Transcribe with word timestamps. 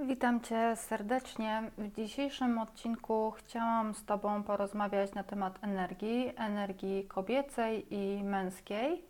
Witam 0.00 0.40
Cię 0.40 0.76
serdecznie. 0.76 1.62
W 1.78 1.94
dzisiejszym 1.94 2.58
odcinku 2.58 3.30
chciałam 3.30 3.94
z 3.94 4.04
Tobą 4.04 4.42
porozmawiać 4.42 5.14
na 5.14 5.24
temat 5.24 5.58
energii, 5.62 6.32
energii 6.36 7.04
kobiecej 7.04 7.94
i 7.94 8.24
męskiej. 8.24 9.02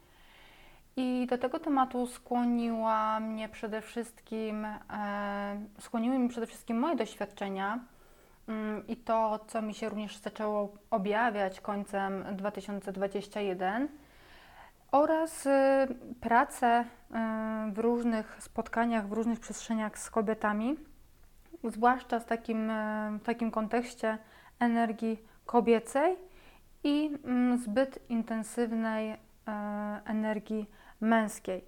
I 0.96 1.26
do 1.30 1.38
tego 1.38 1.58
tematu 1.58 2.06
skłoniła 2.06 3.20
mnie 3.20 3.48
przede 3.48 3.80
wszystkim, 3.80 4.64
e, 4.64 5.60
skłoniły 5.80 6.18
mnie 6.18 6.28
przede 6.28 6.46
wszystkim 6.46 6.78
moje 6.78 6.96
doświadczenia 6.96 7.78
mm, 8.48 8.86
i 8.86 8.96
to, 8.96 9.38
co 9.46 9.62
mi 9.62 9.74
się 9.74 9.88
również 9.88 10.16
zaczęło 10.16 10.72
objawiać 10.90 11.60
końcem 11.60 12.24
2021 12.32 13.88
oraz 14.92 15.46
y, 15.46 15.50
pracę 16.20 16.84
y, 16.84 17.72
w 17.72 17.78
różnych 17.78 18.36
spotkaniach, 18.42 19.08
w 19.08 19.12
różnych 19.12 19.40
przestrzeniach 19.40 19.98
z 19.98 20.10
kobietami, 20.10 20.76
zwłaszcza 21.64 22.20
takim, 22.20 22.70
y, 22.70 23.18
w 23.18 23.22
takim 23.22 23.50
kontekście 23.50 24.18
energii 24.60 25.22
kobiecej 25.46 26.16
i 26.84 27.18
mm, 27.24 27.58
zbyt 27.58 28.10
intensywnej 28.10 29.16
energii 30.04 30.70
męskiej. 31.00 31.64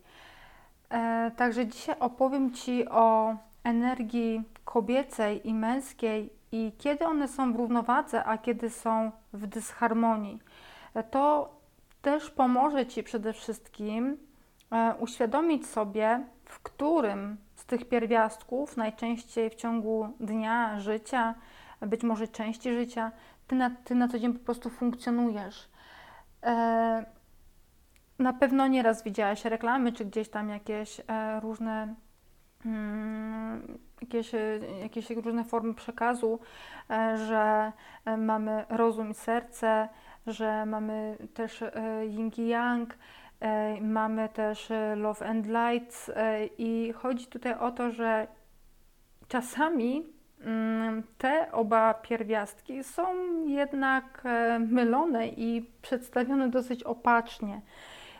E, 0.91 1.31
także 1.37 1.67
dzisiaj 1.67 1.97
opowiem 2.01 2.53
Ci 2.53 2.89
o 2.89 3.37
energii 3.65 4.43
kobiecej 4.65 5.49
i 5.49 5.55
męskiej 5.55 6.33
i 6.53 6.73
kiedy 6.79 7.07
one 7.07 7.29
są 7.29 7.53
w 7.53 7.57
równowadze, 7.57 8.25
a 8.25 8.39
kiedy 8.39 8.71
są 8.71 9.11
w 9.33 9.47
dysharmonii. 9.47 10.39
E, 10.95 11.03
to 11.03 11.55
też 12.03 12.31
pomoże 12.31 12.87
Ci 12.87 13.03
przede 13.03 13.33
wszystkim 13.33 14.17
e, 14.71 14.95
uświadomić 14.99 15.67
sobie, 15.67 16.25
w 16.45 16.61
którym 16.61 17.37
z 17.57 17.67
tych 17.67 17.89
pierwiastków, 17.89 18.77
najczęściej 18.77 19.51
w 19.51 19.55
ciągu 19.55 20.09
dnia, 20.21 20.81
życia, 20.81 21.35
być 21.81 22.03
może 22.03 22.29
części 22.29 22.73
życia, 22.73 23.13
Ty 23.47 23.57
na, 23.57 23.71
ty 23.71 23.95
na 23.95 24.09
co 24.09 24.19
dzień 24.19 24.33
po 24.33 24.45
prostu 24.45 24.71
funkcjonujesz. 24.71 25.69
E, 26.43 27.05
na 28.19 28.33
pewno 28.33 28.67
nieraz 28.67 29.03
widziałaś 29.05 29.45
reklamy, 29.45 29.93
czy 29.93 30.05
gdzieś 30.05 30.29
tam 30.29 30.49
jakieś 30.49 31.01
e, 31.01 31.41
różne 31.41 31.95
mm, 32.67 33.79
jakieś, 34.01 34.33
jakieś 34.83 35.11
różne 35.11 35.45
formy 35.45 35.75
przekazu, 35.75 36.41
że 37.27 37.73
mamy 38.19 38.65
rozum 38.69 39.11
i 39.11 39.15
serce, 39.15 39.89
że 40.31 40.67
mamy 40.67 41.17
też 41.35 41.63
e, 41.63 41.71
yin 42.07 42.31
yang, 42.39 42.95
e, 43.41 43.81
mamy 43.81 44.29
też 44.29 44.71
e, 44.71 44.97
love 44.97 45.27
and 45.27 45.47
light 45.47 46.11
i 46.59 46.93
chodzi 46.97 47.27
tutaj 47.27 47.55
o 47.55 47.71
to, 47.71 47.91
że 47.91 48.27
czasami 49.29 50.07
mm, 50.41 51.03
te 51.19 51.53
oba 51.53 51.95
pierwiastki 51.95 52.85
są 52.85 53.05
jednak 53.47 54.25
mylone 54.59 55.29
i 55.29 55.71
przedstawione 55.83 56.49
dosyć 56.49 56.83
opacznie. 56.83 57.61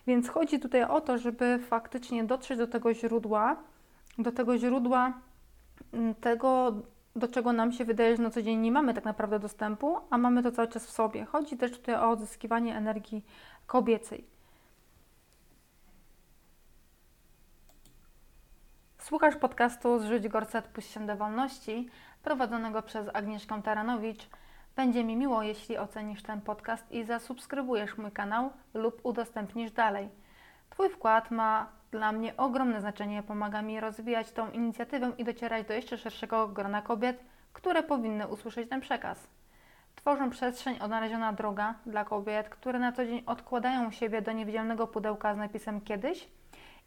Więc 0.07 0.29
chodzi 0.29 0.61
tutaj 0.61 0.85
o 0.85 1.01
to, 1.01 1.19
żeby 1.19 1.59
faktycznie 1.59 2.25
dotrzeć 2.25 2.59
do 2.59 2.67
tego 2.67 2.95
źródła, 2.95 3.57
do 4.19 4.33
tego 4.33 4.59
źródła 4.59 5.13
mm, 5.93 6.15
tego, 6.15 6.73
do 7.17 7.29
czego 7.29 7.53
nam 7.53 7.73
się 7.73 7.85
wydaje, 7.85 8.17
że 8.17 8.23
na 8.23 8.31
co 8.31 8.43
dzień 8.43 8.59
nie 8.59 8.73
mamy 8.73 8.95
tak 8.95 9.05
naprawdę 9.05 9.39
dostępu, 9.39 9.97
a 10.11 10.19
mamy 10.19 10.43
to 10.43 10.53
cały 10.53 10.69
czas 10.69 10.87
w 10.87 10.91
sobie. 10.91 11.25
Chodzi 11.25 11.57
też 11.57 11.73
tutaj 11.73 11.95
o 11.95 12.11
odzyskiwanie 12.11 12.77
energii 12.77 13.25
kobiecej. 13.67 14.25
Słuchasz 18.99 19.37
podcastu 19.37 19.99
Zrzuć 19.99 20.29
Gorset, 20.29 20.69
puść 20.69 20.91
się 20.91 21.07
do 21.07 21.17
wolności, 21.17 21.89
prowadzonego 22.23 22.83
przez 22.83 23.09
Agnieszkę 23.15 23.63
Taranowicz. 23.63 24.29
Będzie 24.77 25.05
mi 25.05 25.17
miło, 25.17 25.43
jeśli 25.43 25.79
ocenisz 25.79 26.23
ten 26.23 26.41
podcast 26.41 26.93
i 26.93 27.05
zasubskrybujesz 27.05 27.99
mój 27.99 28.13
kanał 28.13 28.51
lub 28.75 29.01
udostępnisz 29.03 29.71
dalej. 29.71 30.09
Twój 30.71 30.89
wkład 30.89 31.31
ma 31.31 31.80
dla 31.91 32.13
mnie 32.13 32.37
ogromne 32.37 32.81
znaczenie. 32.81 33.23
Pomaga 33.23 33.63
mi 33.63 33.81
rozwijać 33.81 34.33
tą 34.33 34.51
inicjatywę 34.51 35.13
i 35.19 35.25
docierać 35.25 35.67
do 35.67 35.75
jeszcze 35.75 35.99
szerszego 35.99 36.49
grona 36.49 36.83
kobiet, 36.83 37.25
które 37.53 37.83
powinny 37.83 38.29
usłyszeć 38.29 38.69
ten 38.69 38.81
przekaz. 38.81 39.29
Tworzą 39.97 40.31
przestrzeń 40.31 40.79
odnaleziona 40.81 41.33
droga 41.33 41.75
dla 41.87 42.05
kobiet, 42.05 42.49
które 42.49 42.79
na 42.79 42.93
co 42.93 43.07
dzień 43.07 43.23
odkładają 43.27 43.91
siebie 43.91 44.23
do 44.23 44.33
niewidzialnego 44.33 44.87
pudełka 44.87 45.35
z 45.35 45.37
napisem 45.37 45.81
kiedyś. 45.81 46.29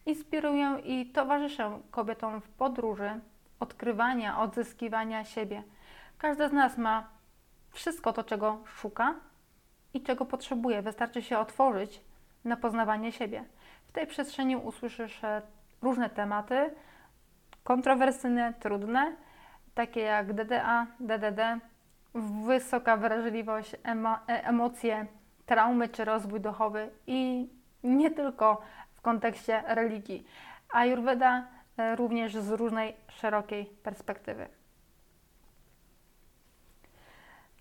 Inspiruję 0.06 0.78
i 0.84 1.06
towarzyszę 1.06 1.80
kobietom 1.92 2.42
w 2.42 2.50
podróży 2.50 3.20
odkrywania, 3.60 4.40
odzyskiwania 4.40 5.26
siebie. 5.26 5.64
Każda 6.18 6.50
z 6.50 6.54
nas 6.54 6.78
ma 6.78 7.10
wszystko 7.72 8.14
to, 8.14 8.24
czego 8.24 8.58
szuka 8.66 9.16
i 9.94 10.02
czego 10.02 10.26
potrzebuje. 10.26 10.82
Wystarczy 10.82 11.22
się 11.22 11.38
otworzyć 11.38 12.02
na 12.46 12.58
poznawanie 12.58 13.12
siebie. 13.12 13.46
Tej 13.94 14.08
przestrzeni 14.08 14.56
usłyszysz 14.56 15.24
e, 15.24 15.42
różne 15.82 16.10
tematy, 16.10 16.74
kontrowersyjne, 17.64 18.54
trudne, 18.60 19.16
takie 19.74 20.00
jak 20.00 20.34
DDA, 20.34 20.88
DDD, 21.00 21.60
wysoka 22.46 22.98
wrażliwość, 22.98 23.74
e, 23.74 23.78
emocje, 24.28 25.06
traumy 25.46 25.90
czy 25.90 26.06
rozwój 26.06 26.42
duchowy 26.42 26.90
i 27.08 27.50
nie 27.84 28.12
tylko 28.12 28.62
w 28.94 29.02
kontekście 29.02 29.64
religii. 29.68 30.28
Ayurveda 30.70 31.48
e, 31.78 31.96
również 31.96 32.36
z 32.38 32.52
różnej, 32.52 32.96
szerokiej 33.08 33.66
perspektywy. 33.66 34.48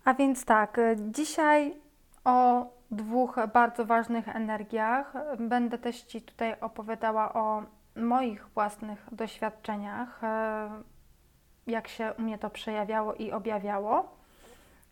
A 0.05 0.13
więc 0.13 0.45
tak, 0.45 0.77
dzisiaj 0.97 1.73
o 2.23 2.67
dwóch 2.93 3.35
bardzo 3.53 3.85
ważnych 3.85 4.35
energiach. 4.35 5.13
Będę 5.39 5.77
też 5.77 6.01
Ci 6.01 6.21
tutaj 6.21 6.55
opowiadała 6.61 7.33
o 7.33 7.63
moich 7.95 8.47
własnych 8.47 9.07
doświadczeniach, 9.11 10.23
e, 10.23 10.69
jak 11.67 11.87
się 11.87 12.13
u 12.19 12.21
mnie 12.21 12.37
to 12.37 12.49
przejawiało 12.49 13.13
i 13.13 13.31
objawiało. 13.31 14.17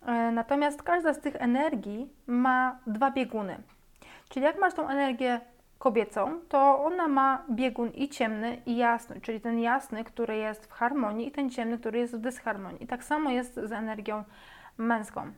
E, 0.06 0.32
natomiast 0.32 0.84
każda 0.84 1.14
z 1.14 1.20
tych 1.20 1.36
energii 1.36 2.10
ma 2.28 2.80
dwa 2.88 3.12
bieguny. 3.12 3.58
Czyli 4.30 4.46
jak 4.46 4.60
masz 4.60 4.74
tą 4.74 4.90
energię 4.90 5.42
kobiecą, 5.78 6.40
to 6.50 6.84
ona 6.86 7.08
ma 7.08 7.46
biegun 7.52 7.90
i 7.90 8.10
ciemny, 8.10 8.62
i 8.66 8.78
jasny, 8.78 9.22
czyli 9.22 9.42
ten 9.42 9.60
jasny, 9.60 10.04
który 10.04 10.38
jest 10.38 10.66
w 10.66 10.72
harmonii, 10.72 11.28
i 11.28 11.32
ten 11.32 11.50
ciemny, 11.50 11.78
który 11.78 12.00
jest 12.00 12.16
w 12.16 12.20
dysharmonii. 12.20 12.84
I 12.84 12.88
tak 12.88 13.04
samo 13.04 13.30
jest 13.30 13.56
z 13.56 13.72
energią 13.72 14.24
męską. 14.78 15.32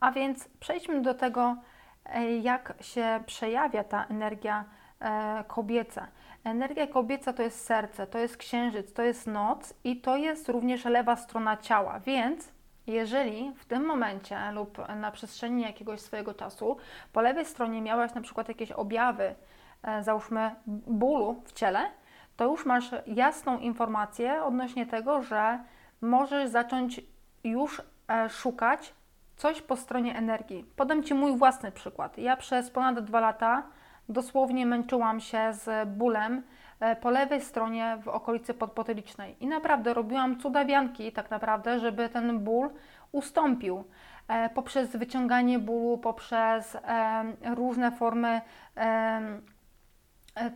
A 0.00 0.12
więc 0.12 0.48
przejdźmy 0.60 1.00
do 1.02 1.14
tego, 1.14 1.56
e, 2.04 2.36
jak 2.36 2.74
się 2.80 3.20
przejawia 3.26 3.84
ta 3.84 4.06
energia 4.06 4.64
e, 5.00 5.44
kobieca. 5.48 6.08
Energia 6.44 6.86
kobieca 6.86 7.32
to 7.32 7.42
jest 7.42 7.64
serce, 7.64 8.06
to 8.06 8.18
jest 8.18 8.36
księżyc, 8.36 8.92
to 8.92 9.02
jest 9.02 9.26
noc 9.26 9.74
i 9.84 10.00
to 10.00 10.16
jest 10.16 10.48
również 10.48 10.84
lewa 10.84 11.16
strona 11.16 11.56
ciała. 11.56 12.00
Więc 12.00 12.52
jeżeli 12.86 13.52
w 13.56 13.64
tym 13.64 13.86
momencie 13.86 14.38
lub 14.52 14.78
na 14.96 15.10
przestrzeni 15.10 15.62
jakiegoś 15.62 16.00
swojego 16.00 16.34
czasu 16.34 16.76
po 17.12 17.20
lewej 17.20 17.44
stronie 17.44 17.82
miałaś 17.82 18.14
na 18.14 18.20
przykład 18.20 18.48
jakieś 18.48 18.72
objawy, 18.72 19.34
e, 19.82 20.02
załóżmy 20.02 20.50
bólu 20.86 21.42
w 21.44 21.52
ciele, 21.52 21.90
to 22.36 22.44
już 22.44 22.66
masz 22.66 22.90
jasną 23.06 23.58
informację 23.58 24.42
odnośnie 24.42 24.86
tego, 24.86 25.22
że 25.22 25.58
możesz 26.00 26.50
zacząć 26.50 27.00
już 27.44 27.82
szukać 28.28 28.94
coś 29.38 29.62
po 29.62 29.76
stronie 29.76 30.16
energii. 30.16 30.64
Podam 30.76 31.02
Ci 31.02 31.14
mój 31.14 31.36
własny 31.36 31.72
przykład. 31.72 32.18
Ja 32.18 32.36
przez 32.36 32.70
ponad 32.70 33.00
dwa 33.00 33.20
lata 33.20 33.62
dosłownie 34.08 34.66
męczyłam 34.66 35.20
się 35.20 35.52
z 35.52 35.88
bólem 35.88 36.42
e, 36.80 36.96
po 36.96 37.10
lewej 37.10 37.40
stronie 37.40 37.98
w 38.02 38.08
okolicy 38.08 38.54
podpotylicznej 38.54 39.36
i 39.40 39.46
naprawdę 39.46 39.94
robiłam 39.94 40.40
cudawianki 40.40 41.12
tak 41.12 41.30
naprawdę, 41.30 41.80
żeby 41.80 42.08
ten 42.08 42.38
ból 42.38 42.70
ustąpił 43.12 43.84
e, 44.28 44.50
poprzez 44.50 44.96
wyciąganie 44.96 45.58
bólu, 45.58 45.98
poprzez 45.98 46.74
e, 46.74 47.54
różne 47.54 47.92
formy 47.92 48.40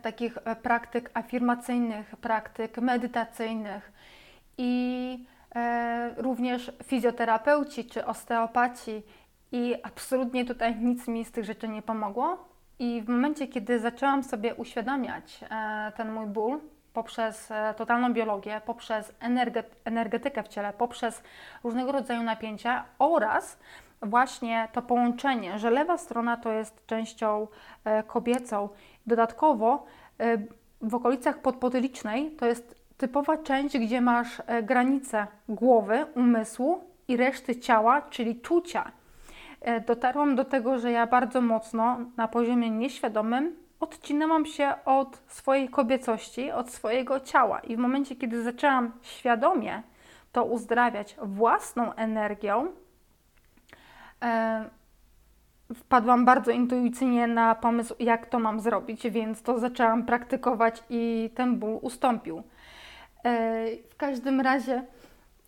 takich 0.01 0.37
praktyk 0.61 1.11
afirmacyjnych, 1.13 2.15
praktyk 2.15 2.77
medytacyjnych 2.77 3.91
i 4.57 5.25
również 6.17 6.71
fizjoterapeuci 6.83 7.85
czy 7.85 8.05
osteopaci 8.05 9.03
i 9.51 9.75
absolutnie 9.83 10.45
tutaj 10.45 10.75
nic 10.75 11.07
mi 11.07 11.25
z 11.25 11.31
tych 11.31 11.45
rzeczy 11.45 11.67
nie 11.67 11.81
pomogło. 11.81 12.37
I 12.79 13.01
w 13.01 13.09
momencie, 13.09 13.47
kiedy 13.47 13.79
zaczęłam 13.79 14.23
sobie 14.23 14.55
uświadamiać 14.55 15.39
e, 15.49 15.91
ten 15.97 16.11
mój 16.11 16.25
ból 16.25 16.59
poprzez 16.93 17.51
e, 17.51 17.73
totalną 17.77 18.13
biologię, 18.13 18.61
poprzez 18.65 19.13
energetykę 19.85 20.43
w 20.43 20.47
ciele, 20.47 20.73
poprzez 20.73 21.23
różnego 21.63 21.91
rodzaju 21.91 22.23
napięcia 22.23 22.85
oraz 22.99 23.59
właśnie 24.01 24.67
to 24.71 24.81
połączenie, 24.81 25.59
że 25.59 25.69
lewa 25.69 25.97
strona 25.97 26.37
to 26.37 26.51
jest 26.51 26.85
częścią 26.85 27.47
kobiecą. 28.07 28.69
Dodatkowo 29.07 29.85
w 30.81 30.95
okolicach 30.95 31.37
podpotylicznej 31.39 32.31
to 32.31 32.45
jest 32.45 32.82
typowa 33.03 33.37
część, 33.37 33.77
gdzie 33.77 34.01
masz 34.01 34.41
e, 34.47 34.63
granice 34.63 35.27
głowy, 35.49 36.05
umysłu 36.15 36.83
i 37.07 37.17
reszty 37.17 37.59
ciała, 37.59 38.01
czyli 38.01 38.41
czucia. 38.41 38.91
E, 39.61 39.81
dotarłam 39.81 40.35
do 40.35 40.45
tego, 40.45 40.79
że 40.79 40.91
ja 40.91 41.07
bardzo 41.07 41.41
mocno 41.41 41.97
na 42.17 42.27
poziomie 42.27 42.69
nieświadomym 42.69 43.55
odcinałam 43.79 44.45
się 44.45 44.73
od 44.85 45.21
swojej 45.27 45.69
kobiecości, 45.69 46.51
od 46.51 46.69
swojego 46.69 47.19
ciała. 47.19 47.59
I 47.59 47.75
w 47.75 47.79
momencie, 47.79 48.15
kiedy 48.15 48.43
zaczęłam 48.43 48.91
świadomie 49.01 49.83
to 50.31 50.43
uzdrawiać 50.45 51.15
własną 51.21 51.93
energią, 51.93 52.67
e, 54.23 54.65
wpadłam 55.75 56.25
bardzo 56.25 56.51
intuicyjnie 56.51 57.27
na 57.27 57.55
pomysł, 57.55 57.95
jak 57.99 58.25
to 58.25 58.39
mam 58.39 58.59
zrobić, 58.59 59.09
więc 59.09 59.41
to 59.41 59.59
zaczęłam 59.59 60.05
praktykować 60.05 60.83
i 60.89 61.29
ten 61.35 61.55
ból 61.59 61.79
ustąpił. 61.81 62.43
E, 63.23 63.65
w 63.89 63.95
każdym 63.97 64.41
razie 64.41 64.83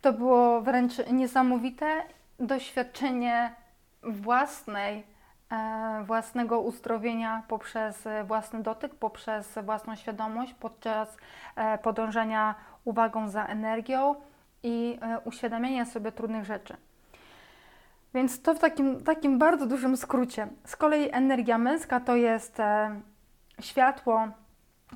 to 0.01 0.13
było 0.13 0.61
wręcz 0.61 0.93
niesamowite 1.11 2.03
doświadczenie 2.39 3.55
własnej, 4.03 5.03
e, 5.51 6.03
własnego 6.07 6.61
uzdrowienia 6.61 7.43
poprzez 7.47 8.03
własny 8.25 8.63
dotyk, 8.63 8.95
poprzez 8.95 9.59
własną 9.63 9.95
świadomość, 9.95 10.53
podczas 10.53 11.17
e, 11.55 11.77
podążania 11.77 12.55
uwagą 12.85 13.29
za 13.29 13.45
energią 13.45 14.15
i 14.63 14.99
uświadamiania 15.23 15.85
sobie 15.85 16.11
trudnych 16.11 16.45
rzeczy. 16.45 16.77
Więc 18.13 18.41
to 18.41 18.53
w 18.55 18.59
takim, 18.59 19.03
takim 19.03 19.39
bardzo 19.39 19.65
dużym 19.65 19.97
skrócie. 19.97 20.47
Z 20.65 20.75
kolei 20.75 21.09
energia 21.11 21.57
męska 21.57 21.99
to 21.99 22.15
jest 22.15 22.57
światło, 23.61 24.27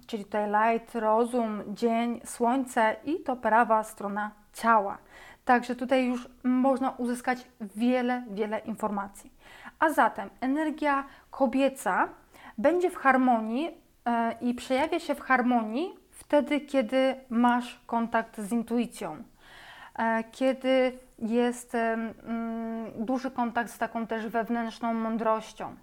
czyli 0.08 0.26
tutaj 0.26 0.48
light, 0.48 0.96
rozum, 0.96 1.64
dzień, 1.68 2.22
słońce 2.26 2.96
i 3.06 3.20
to 3.20 3.36
prawa 3.36 3.84
strona 3.84 4.32
ciała. 4.54 4.98
Także 5.46 5.76
tutaj 5.76 6.06
już 6.06 6.30
można 6.44 6.92
uzyskać 6.92 7.48
wiele, 7.62 8.24
wiele 8.32 8.60
informacji. 8.60 9.32
A 9.80 9.90
zatem 9.90 10.30
energia 10.42 11.04
kobieca 11.32 12.10
będzie 12.58 12.90
w 12.90 12.96
harmonii 12.96 13.72
e, 14.06 14.36
i 14.42 14.54
przejawia 14.54 15.00
się 15.00 15.16
w 15.16 15.22
harmonii 15.22 15.96
wtedy, 16.12 16.62
kiedy 16.62 17.16
masz 17.30 17.80
kontakt 17.86 18.38
z 18.38 18.52
intuicją, 18.52 19.24
e, 19.96 20.24
kiedy 20.32 21.00
jest 21.20 21.76
mm, 21.76 22.14
duży 22.96 23.32
kontakt 23.32 23.72
z 23.72 23.78
taką 23.78 24.08
też 24.08 24.28
wewnętrzną 24.28 24.94
mądrością. 24.94 25.76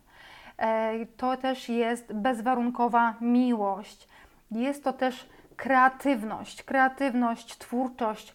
E, 0.58 1.06
to 1.16 1.36
też 1.36 1.68
jest 1.68 2.12
bezwarunkowa 2.12 3.14
miłość. 3.20 4.08
Jest 4.50 4.84
to 4.84 4.92
też 4.92 5.28
kreatywność, 5.56 6.62
kreatywność, 6.62 7.58
twórczość, 7.58 8.34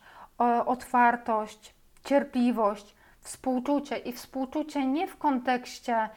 otwartość, 0.65 1.75
cierpliwość, 2.03 2.95
współczucie 3.19 3.97
i 3.97 4.13
współczucie 4.13 4.85
nie 4.85 5.07
w 5.07 5.17
kontekście 5.17 6.09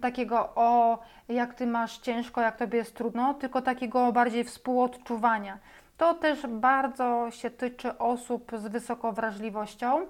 takiego 0.00 0.52
o 0.54 0.98
jak 1.28 1.54
ty 1.54 1.66
masz 1.66 1.98
ciężko, 1.98 2.40
jak 2.40 2.56
tobie 2.56 2.78
jest 2.78 2.96
trudno, 2.96 3.34
tylko 3.34 3.62
takiego 3.62 4.12
bardziej 4.12 4.44
współodczuwania. 4.44 5.58
To 5.96 6.14
też 6.14 6.46
bardzo 6.46 7.30
się 7.30 7.50
tyczy 7.50 7.98
osób 7.98 8.52
z 8.58 8.66
wysoką 8.66 9.12
wrażliwością 9.12 10.06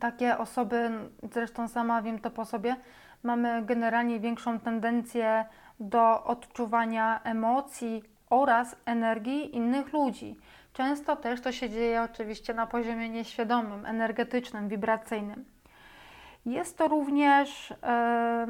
takie 0.00 0.38
osoby, 0.38 0.90
zresztą 1.32 1.68
sama 1.68 2.02
wiem 2.02 2.18
to 2.18 2.30
po 2.30 2.44
sobie, 2.44 2.76
mamy 3.24 3.62
generalnie 3.62 4.20
większą 4.20 4.60
tendencję 4.60 5.44
do 5.80 6.24
odczuwania 6.24 7.20
emocji 7.24 8.02
oraz 8.30 8.76
energii 8.84 9.56
innych 9.56 9.92
ludzi. 9.92 10.36
Często 10.72 11.16
też 11.16 11.40
to 11.40 11.52
się 11.52 11.70
dzieje 11.70 12.02
oczywiście 12.02 12.54
na 12.54 12.66
poziomie 12.66 13.08
nieświadomym, 13.08 13.86
energetycznym, 13.86 14.68
wibracyjnym. 14.68 15.44
Jest 16.46 16.78
to 16.78 16.88
również 16.88 17.74
e, 17.82 18.46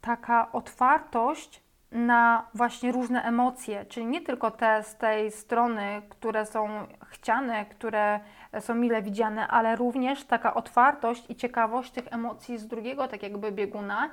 taka 0.00 0.52
otwartość 0.52 1.65
na 1.96 2.46
właśnie 2.54 2.92
różne 2.92 3.22
emocje, 3.22 3.84
czyli 3.84 4.06
nie 4.06 4.20
tylko 4.20 4.50
te 4.50 4.82
z 4.82 4.96
tej 4.96 5.30
strony, 5.30 6.02
które 6.08 6.46
są 6.46 6.68
chciane, 7.08 7.64
które 7.64 8.20
są 8.60 8.74
mile 8.74 9.02
widziane, 9.02 9.48
ale 9.48 9.76
również 9.76 10.24
taka 10.24 10.54
otwartość 10.54 11.24
i 11.28 11.36
ciekawość 11.36 11.90
tych 11.90 12.12
emocji 12.12 12.58
z 12.58 12.66
drugiego, 12.66 13.08
tak 13.08 13.22
jakby 13.22 13.52
bieguna, 13.52 14.10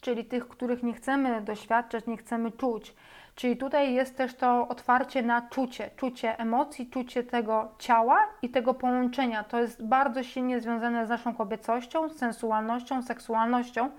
czyli 0.00 0.24
tych, 0.24 0.48
których 0.48 0.82
nie 0.82 0.92
chcemy 0.92 1.40
doświadczać, 1.40 2.06
nie 2.06 2.16
chcemy 2.16 2.52
czuć. 2.52 2.94
Czyli 3.34 3.56
tutaj 3.56 3.94
jest 3.94 4.16
też 4.16 4.34
to 4.34 4.68
otwarcie 4.68 5.22
na 5.22 5.42
czucie, 5.42 5.90
czucie 5.96 6.38
emocji, 6.38 6.86
czucie 6.86 7.22
tego 7.24 7.68
ciała 7.78 8.18
i 8.42 8.48
tego 8.48 8.74
połączenia. 8.74 9.44
To 9.44 9.60
jest 9.60 9.86
bardzo 9.86 10.22
silnie 10.22 10.60
związane 10.60 11.06
z 11.06 11.08
naszą 11.08 11.34
kobiecością, 11.34 12.08
sensualnością, 12.08 13.02
seksualnością 13.02 13.90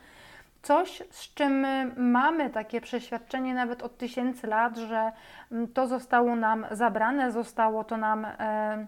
coś, 0.62 1.04
z 1.10 1.34
czym 1.34 1.66
mamy 1.98 2.50
takie 2.50 2.82
przeświadczenie 2.82 3.54
nawet 3.54 3.84
od 3.84 3.98
tysięcy 3.98 4.48
lat, 4.48 4.78
że 4.78 5.12
mm, 5.52 5.68
to 5.68 5.88
zostało 5.88 6.36
nam 6.36 6.66
zabrane, 6.72 7.32
zostało 7.32 7.84
to 7.84 7.98
nam 7.98 8.26
e, 8.26 8.88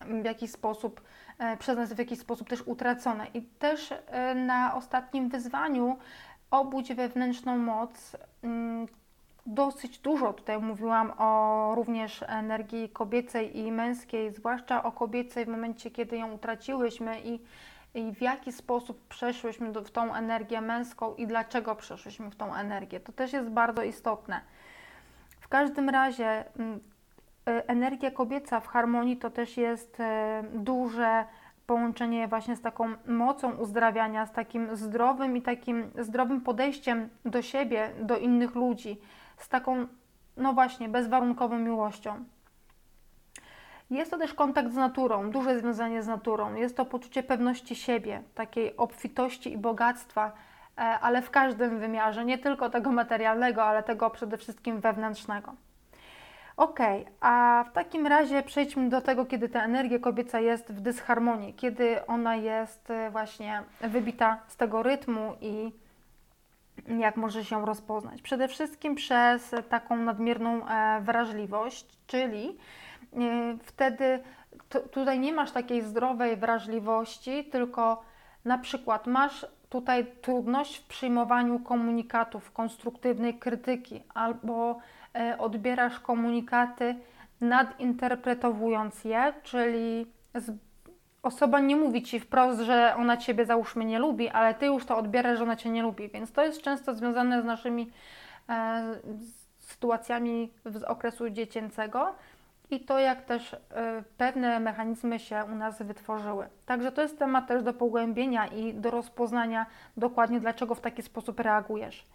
w 0.00 0.24
jakiś 0.24 0.50
sposób, 0.50 1.00
e, 1.38 1.56
przez 1.56 1.76
nas 1.76 1.92
w 1.92 1.98
jakiś 1.98 2.18
sposób 2.18 2.48
też 2.48 2.62
utracone. 2.66 3.26
I 3.34 3.42
też 3.42 3.94
e, 4.06 4.34
na 4.34 4.74
ostatnim 4.74 5.28
wyzwaniu 5.28 5.98
obudź 6.50 6.94
wewnętrzną 6.94 7.58
moc. 7.58 8.16
Mm, 8.42 8.86
dosyć 9.46 9.98
dużo 9.98 10.32
tutaj 10.32 10.58
mówiłam 10.58 11.12
o 11.18 11.72
również 11.74 12.24
energii 12.28 12.88
kobiecej 12.88 13.58
i 13.58 13.72
męskiej, 13.72 14.34
zwłaszcza 14.34 14.82
o 14.82 14.92
kobiecej 14.92 15.44
w 15.44 15.48
momencie, 15.48 15.90
kiedy 15.90 16.16
ją 16.16 16.32
utraciłyśmy 16.32 17.20
i 17.20 17.40
i 17.94 18.12
w 18.14 18.20
jaki 18.20 18.52
sposób 18.52 19.08
przeszłyśmy 19.08 19.72
w 19.72 19.90
tą 19.90 20.14
energię 20.14 20.60
męską 20.60 21.14
i 21.14 21.26
dlaczego 21.26 21.74
przeszłyśmy 21.74 22.30
w 22.30 22.36
tą 22.36 22.54
energię. 22.54 23.00
To 23.00 23.12
też 23.12 23.32
jest 23.32 23.48
bardzo 23.48 23.82
istotne. 23.82 24.40
W 25.40 25.48
każdym 25.48 25.88
razie 25.88 26.44
mm, 26.58 26.80
y, 27.48 27.66
energia 27.66 28.10
kobieca 28.10 28.60
w 28.60 28.66
harmonii 28.66 29.16
to 29.16 29.30
też 29.30 29.56
jest 29.56 30.00
y, 30.00 30.04
duże 30.54 31.24
połączenie 31.66 32.28
właśnie 32.28 32.56
z 32.56 32.60
taką 32.60 32.94
mocą 33.06 33.52
uzdrawiania, 33.52 34.26
z 34.26 34.32
takim 34.32 34.76
zdrowym 34.76 35.36
i 35.36 35.42
takim 35.42 35.90
zdrowym 35.98 36.40
podejściem 36.40 37.08
do 37.24 37.42
siebie, 37.42 37.90
do 38.00 38.18
innych 38.18 38.54
ludzi, 38.54 39.00
z 39.36 39.48
taką, 39.48 39.86
no 40.36 40.52
właśnie, 40.52 40.88
bezwarunkową 40.88 41.58
miłością. 41.58 42.24
Jest 43.92 44.10
to 44.10 44.18
też 44.18 44.34
kontakt 44.34 44.72
z 44.72 44.76
naturą, 44.76 45.30
duże 45.30 45.58
związanie 45.58 46.02
z 46.02 46.06
naturą. 46.06 46.54
Jest 46.54 46.76
to 46.76 46.84
poczucie 46.84 47.22
pewności 47.22 47.74
siebie, 47.76 48.22
takiej 48.34 48.76
obfitości 48.76 49.52
i 49.52 49.58
bogactwa, 49.58 50.32
e, 50.78 50.80
ale 50.80 51.22
w 51.22 51.30
każdym 51.30 51.78
wymiarze, 51.78 52.24
nie 52.24 52.38
tylko 52.38 52.70
tego 52.70 52.92
materialnego, 52.92 53.64
ale 53.64 53.82
tego 53.82 54.10
przede 54.10 54.36
wszystkim 54.38 54.80
wewnętrznego. 54.80 55.54
Ok, 56.56 56.78
a 57.20 57.64
w 57.70 57.72
takim 57.72 58.06
razie 58.06 58.42
przejdźmy 58.42 58.88
do 58.88 59.00
tego, 59.00 59.26
kiedy 59.26 59.48
ta 59.48 59.64
energia 59.64 59.98
kobieca 59.98 60.40
jest 60.40 60.72
w 60.72 60.80
dysharmonii, 60.80 61.54
kiedy 61.54 62.06
ona 62.06 62.36
jest 62.36 62.90
e, 62.90 63.10
właśnie 63.10 63.62
wybita 63.80 64.38
z 64.48 64.56
tego 64.56 64.82
rytmu 64.82 65.32
i 65.40 65.72
jak 66.98 67.16
może 67.16 67.44
się 67.44 67.66
rozpoznać. 67.66 68.22
Przede 68.22 68.48
wszystkim 68.48 68.94
przez 68.94 69.54
taką 69.68 69.96
nadmierną 69.96 70.68
e, 70.68 71.00
wrażliwość, 71.00 71.86
czyli 72.06 72.58
wtedy 73.62 74.22
to, 74.68 74.80
tutaj 74.80 75.20
nie 75.20 75.32
masz 75.32 75.50
takiej 75.50 75.82
zdrowej 75.82 76.36
wrażliwości, 76.36 77.44
tylko 77.44 78.02
na 78.44 78.58
przykład 78.58 79.06
masz 79.06 79.46
tutaj 79.68 80.06
trudność 80.22 80.78
w 80.78 80.86
przyjmowaniu 80.86 81.60
komunikatów, 81.60 82.52
konstruktywnej 82.52 83.38
krytyki, 83.38 84.02
albo 84.14 84.78
e, 85.14 85.38
odbierasz 85.38 86.00
komunikaty 86.00 86.96
nadinterpretowując 87.40 89.04
je, 89.04 89.32
czyli 89.42 90.06
osoba 91.22 91.60
nie 91.60 91.76
mówi 91.76 92.02
ci 92.02 92.20
wprost, 92.20 92.60
że 92.60 92.94
ona 92.96 93.16
ciebie 93.16 93.46
załóżmy 93.46 93.84
nie 93.84 93.98
lubi, 93.98 94.28
ale 94.28 94.54
ty 94.54 94.66
już 94.66 94.84
to 94.84 94.96
odbierasz, 94.96 95.38
że 95.38 95.44
ona 95.44 95.56
cię 95.56 95.70
nie 95.70 95.82
lubi, 95.82 96.08
więc 96.08 96.32
to 96.32 96.44
jest 96.44 96.62
często 96.62 96.94
związane 96.94 97.42
z 97.42 97.44
naszymi 97.44 97.90
e, 98.48 98.84
sytuacjami 99.58 100.52
z 100.64 100.82
okresu 100.82 101.30
dziecięcego 101.30 102.14
i 102.72 102.80
to, 102.80 102.98
jak 102.98 103.22
też 103.22 103.52
y, 103.52 103.56
pewne 104.18 104.60
mechanizmy 104.60 105.18
się 105.18 105.44
u 105.52 105.54
nas 105.54 105.82
wytworzyły. 105.82 106.48
Także 106.66 106.92
to 106.92 107.02
jest 107.02 107.18
temat 107.18 107.46
też 107.46 107.62
do 107.62 107.74
pogłębienia 107.74 108.46
i 108.46 108.74
do 108.74 108.90
rozpoznania 108.90 109.66
dokładnie, 109.96 110.40
dlaczego 110.40 110.74
w 110.74 110.80
taki 110.80 111.02
sposób 111.02 111.40
reagujesz. 111.40 112.06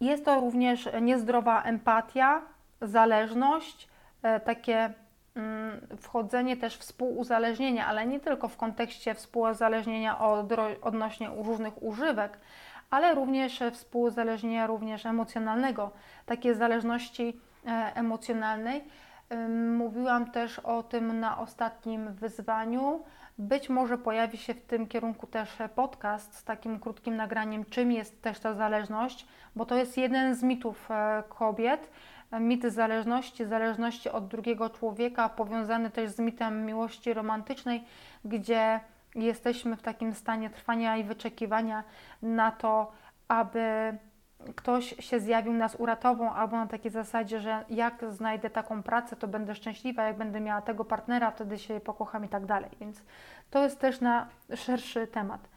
Jest 0.00 0.24
to 0.24 0.40
również 0.40 0.88
niezdrowa 1.02 1.62
empatia, 1.62 2.42
zależność, 2.80 3.88
y, 4.36 4.40
takie 4.40 4.92
mm, 5.34 5.80
wchodzenie 6.00 6.56
też 6.56 6.76
współuzależnienia, 6.76 7.86
ale 7.86 8.06
nie 8.06 8.20
tylko 8.20 8.48
w 8.48 8.56
kontekście 8.56 9.14
współuzależnienia 9.14 10.18
od, 10.18 10.52
odnośnie 10.82 11.30
różnych 11.36 11.82
używek, 11.82 12.38
ale 12.90 13.14
również 13.14 13.62
współuzależnienia 13.72 14.66
również 14.66 15.06
emocjonalnego, 15.06 15.90
takie 16.26 16.54
zależności 16.54 17.40
E, 17.40 17.45
emocjonalnej, 17.94 18.84
Mówiłam 19.76 20.30
też 20.30 20.58
o 20.58 20.82
tym 20.82 21.20
na 21.20 21.38
ostatnim 21.38 22.14
wyzwaniu. 22.14 23.00
Być 23.38 23.68
może 23.68 23.98
pojawi 23.98 24.38
się 24.38 24.54
w 24.54 24.62
tym 24.62 24.86
kierunku 24.86 25.26
też 25.26 25.58
podcast 25.74 26.34
z 26.34 26.44
takim 26.44 26.80
krótkim 26.80 27.16
nagraniem, 27.16 27.64
czym 27.64 27.92
jest 27.92 28.22
też 28.22 28.40
ta 28.40 28.54
zależność, 28.54 29.26
bo 29.56 29.66
to 29.66 29.76
jest 29.76 29.96
jeden 29.96 30.34
z 30.34 30.42
mitów 30.42 30.90
e, 30.90 31.22
kobiet. 31.28 31.90
Mit 32.40 32.64
zależności, 32.64 33.44
zależności 33.44 34.08
od 34.08 34.28
drugiego 34.28 34.70
człowieka, 34.70 35.28
powiązany 35.28 35.90
też 35.90 36.10
z 36.10 36.18
mitem 36.18 36.66
miłości 36.66 37.14
romantycznej, 37.14 37.84
gdzie 38.24 38.80
jesteśmy 39.14 39.76
w 39.76 39.82
takim 39.82 40.14
stanie 40.14 40.50
trwania 40.50 40.96
i 40.96 41.04
wyczekiwania 41.04 41.84
na 42.22 42.50
to, 42.50 42.92
aby 43.28 43.96
ktoś 44.56 44.94
się 44.98 45.20
zjawił, 45.20 45.52
nas 45.52 45.74
uratował, 45.74 46.28
albo 46.28 46.56
na 46.56 46.66
takiej 46.66 46.90
zasadzie, 46.90 47.40
że 47.40 47.64
jak 47.68 48.04
znajdę 48.10 48.50
taką 48.50 48.82
pracę, 48.82 49.16
to 49.16 49.28
będę 49.28 49.54
szczęśliwa, 49.54 50.02
jak 50.02 50.16
będę 50.16 50.40
miała 50.40 50.62
tego 50.62 50.84
partnera, 50.84 51.30
wtedy 51.30 51.58
się 51.58 51.80
pokocham 51.80 52.24
i 52.24 52.28
tak 52.28 52.46
dalej. 52.46 52.70
Więc 52.80 53.02
to 53.50 53.62
jest 53.62 53.80
też 53.80 54.00
na 54.00 54.28
szerszy 54.54 55.06
temat. 55.06 55.48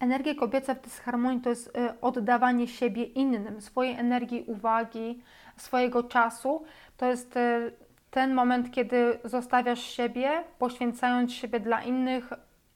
Energia 0.00 0.34
kobieca 0.34 0.74
w 0.74 0.80
dysharmonii 0.80 1.40
to 1.40 1.50
jest 1.50 1.76
y, 1.76 2.00
oddawanie 2.00 2.68
siebie 2.68 3.04
innym, 3.04 3.60
swojej 3.60 3.94
energii, 3.94 4.44
uwagi, 4.46 5.22
swojego 5.56 6.02
czasu. 6.02 6.64
To 6.96 7.06
jest 7.06 7.36
y, 7.36 7.72
ten 8.10 8.34
moment, 8.34 8.70
kiedy 8.70 9.18
zostawiasz 9.24 9.80
siebie, 9.80 10.44
poświęcając 10.58 11.32
siebie 11.32 11.60
dla 11.60 11.82
innych, 11.82 12.32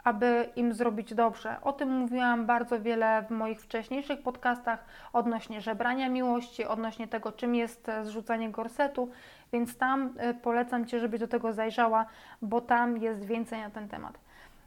aby 0.07 0.49
im 0.57 0.73
zrobić 0.73 1.15
dobrze. 1.15 1.57
O 1.63 1.73
tym 1.73 1.91
mówiłam 1.91 2.47
bardzo 2.47 2.81
wiele 2.81 3.25
w 3.29 3.31
moich 3.31 3.61
wcześniejszych 3.61 4.23
podcastach 4.23 4.85
odnośnie 5.13 5.61
żebrania 5.61 6.09
miłości, 6.09 6.65
odnośnie 6.65 7.09
tego, 7.09 7.33
czym 7.33 7.55
jest 7.55 7.89
e, 7.89 8.05
zrzucanie 8.05 8.51
gorsetu, 8.51 9.09
więc 9.53 9.77
tam 9.77 10.11
e, 10.17 10.35
polecam 10.35 10.87
Cię, 10.87 11.01
żebyś 11.01 11.21
do 11.21 11.29
tego 11.29 11.53
zajrzała, 11.53 12.07
bo 12.43 12.61
tam 12.61 12.97
jest 12.99 13.25
więcej 13.25 13.61
na 13.61 13.71
ten 13.71 13.89
temat. 13.89 14.19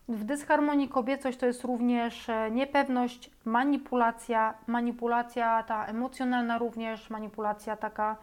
W 0.09 0.23
dysharmonii 0.23 0.89
kobiecość 0.89 1.37
to 1.37 1.45
jest 1.45 1.63
również 1.63 2.29
e, 2.29 2.51
niepewność, 2.51 3.31
manipulacja, 3.45 4.53
manipulacja 4.67 5.63
ta 5.63 5.85
emocjonalna 5.85 6.57
również, 6.57 7.09
manipulacja 7.09 7.75
taka, 7.75 8.15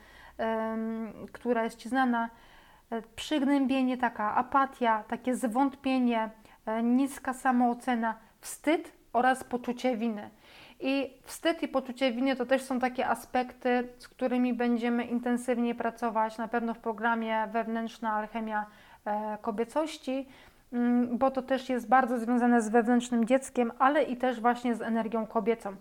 która 1.33 1.65
jest 1.65 1.79
Ci 1.79 1.89
znana, 1.89 2.31
przygnębienie, 3.17 3.97
taka 3.97 4.35
apatia, 4.35 5.05
takie 5.09 5.35
zwątpienie, 5.35 6.31
niska 6.83 7.35
samoocena, 7.35 8.15
wstyd 8.41 8.93
oraz 9.13 9.45
poczucie 9.45 9.97
winy. 9.97 10.31
I 10.81 11.21
wstyd 11.25 11.63
i 11.63 11.69
poczucie 11.69 12.13
winy 12.13 12.37
to 12.37 12.47
też 12.47 12.63
są 12.63 12.81
takie 12.81 13.09
aspekty, 13.09 13.89
z 13.99 14.09
którymi 14.09 14.55
będziemy 14.55 15.05
intensywnie 15.05 15.75
pracować 15.75 16.39
na 16.39 16.49
pewno 16.49 16.75
w 16.75 16.79
programie 16.79 17.49
Wewnętrzna 17.53 18.13
Alchemia 18.13 18.67
e, 19.05 19.39
Kobiecości, 19.41 20.29
mm, 20.73 21.19
bo 21.19 21.31
to 21.31 21.43
też 21.43 21.69
jest 21.69 21.89
bardzo 21.89 22.19
związane 22.19 22.63
z 22.63 22.69
wewnętrznym 22.69 23.25
dzieckiem, 23.25 23.73
ale 23.79 24.03
i 24.03 24.17
też 24.17 24.41
właśnie 24.41 24.75
z 24.75 24.83
energią 24.83 25.27
kobiecą. 25.27 25.77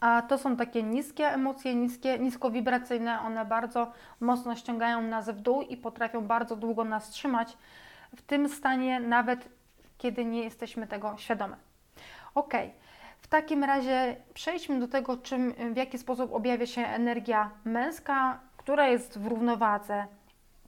A 0.00 0.22
to 0.22 0.38
są 0.38 0.56
takie 0.56 0.82
niskie 0.82 1.26
emocje, 1.28 1.74
niskie, 1.74 2.18
niskowibracyjne, 2.18 3.20
one 3.20 3.44
bardzo 3.44 3.92
mocno 4.20 4.56
ściągają 4.56 5.02
nas 5.02 5.30
w 5.30 5.40
dół 5.40 5.62
i 5.62 5.76
potrafią 5.76 6.26
bardzo 6.26 6.56
długo 6.56 6.84
nas 6.84 7.10
trzymać 7.10 7.58
w 8.16 8.22
tym 8.22 8.48
stanie, 8.48 9.00
nawet 9.00 9.48
kiedy 10.00 10.24
nie 10.24 10.44
jesteśmy 10.44 10.86
tego 10.86 11.14
świadome. 11.18 11.56
Ok, 12.34 12.54
w 13.20 13.28
takim 13.28 13.64
razie 13.64 14.16
przejdźmy 14.34 14.80
do 14.80 14.88
tego, 14.88 15.16
czym, 15.16 15.52
w 15.72 15.76
jaki 15.76 15.98
sposób 15.98 16.32
objawia 16.32 16.66
się 16.66 16.82
energia 16.82 17.50
męska, 17.64 18.40
która 18.56 18.88
jest 18.88 19.18
w 19.18 19.26
równowadze. 19.26 20.06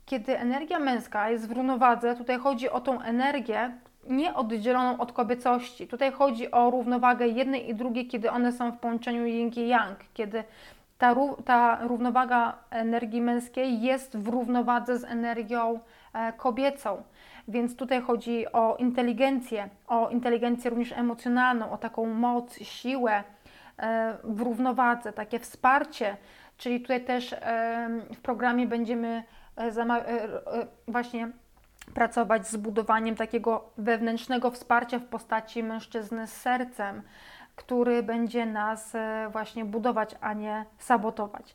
Kiedy 0.07 0.39
energia 0.39 0.79
męska 0.79 1.31
jest 1.31 1.49
w 1.49 1.53
równowadze, 1.53 2.17
tutaj 2.17 2.39
chodzi 2.39 2.71
o 2.71 2.81
tą 2.81 3.01
energię 3.01 3.73
nieoddzieloną 4.09 4.99
od 4.99 5.13
kobiecości. 5.13 5.87
Tutaj 5.87 6.13
chodzi 6.13 6.51
o 6.51 6.71
równowagę 6.71 7.29
jednej 7.29 7.71
i 7.71 7.75
drugiej, 7.75 8.07
kiedy 8.07 8.31
one 8.31 8.53
są 8.53 8.73
w 8.73 8.79
połączeniu 8.79 9.27
yin 9.27 9.51
i 9.57 9.69
yang, 9.69 9.99
kiedy 10.15 10.45
ta, 10.99 11.15
ta 11.45 11.79
równowaga 11.83 12.59
energii 12.71 13.21
męskiej 13.21 13.83
jest 13.83 14.17
w 14.17 14.29
równowadze 14.29 14.99
z 14.99 15.05
energią 15.05 15.81
e, 16.13 16.33
kobiecą. 16.33 17.03
Więc 17.49 17.77
tutaj 17.77 18.01
chodzi 18.01 18.53
o 18.53 18.77
inteligencję, 18.77 19.69
o 19.87 20.09
inteligencję 20.09 20.71
również 20.71 20.93
emocjonalną, 20.93 21.71
o 21.71 21.79
taką 21.79 22.07
moc, 22.07 22.59
siłę 22.59 23.25
e, 23.79 24.17
w 24.25 24.41
równowadze, 24.41 25.13
takie 25.13 25.39
wsparcie. 25.39 26.17
Czyli 26.57 26.81
tutaj 26.81 27.05
też 27.05 27.35
w 28.15 28.21
programie 28.21 28.67
będziemy 28.67 29.23
e, 29.57 29.73
właśnie 30.89 31.29
pracować 31.95 32.49
z 32.49 32.57
budowaniem 32.57 33.17
takiego 33.17 33.71
wewnętrznego 33.79 34.51
wsparcia 34.51 34.99
w 34.99 35.05
postaci 35.05 35.63
mężczyzny 35.63 36.27
z 36.27 36.33
sercem, 36.33 37.03
który 37.57 38.03
będzie 38.03 38.47
nas 38.47 38.93
właśnie 39.33 39.65
budować, 39.65 40.17
a 40.21 40.33
nie 40.33 40.65
sabotować. 40.79 41.55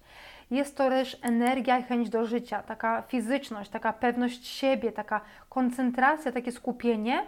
Jest 0.52 0.78
to 0.78 0.90
też 0.90 1.18
energia 1.22 1.80
i 1.80 1.84
chęć 1.84 2.10
do 2.10 2.26
życia, 2.26 2.64
taka 2.64 3.02
fizyczność, 3.02 3.70
taka 3.70 3.94
pewność 3.94 4.48
siebie, 4.48 4.92
taka 4.92 5.22
koncentracja, 5.50 6.32
takie 6.32 6.52
skupienie, 6.52 7.24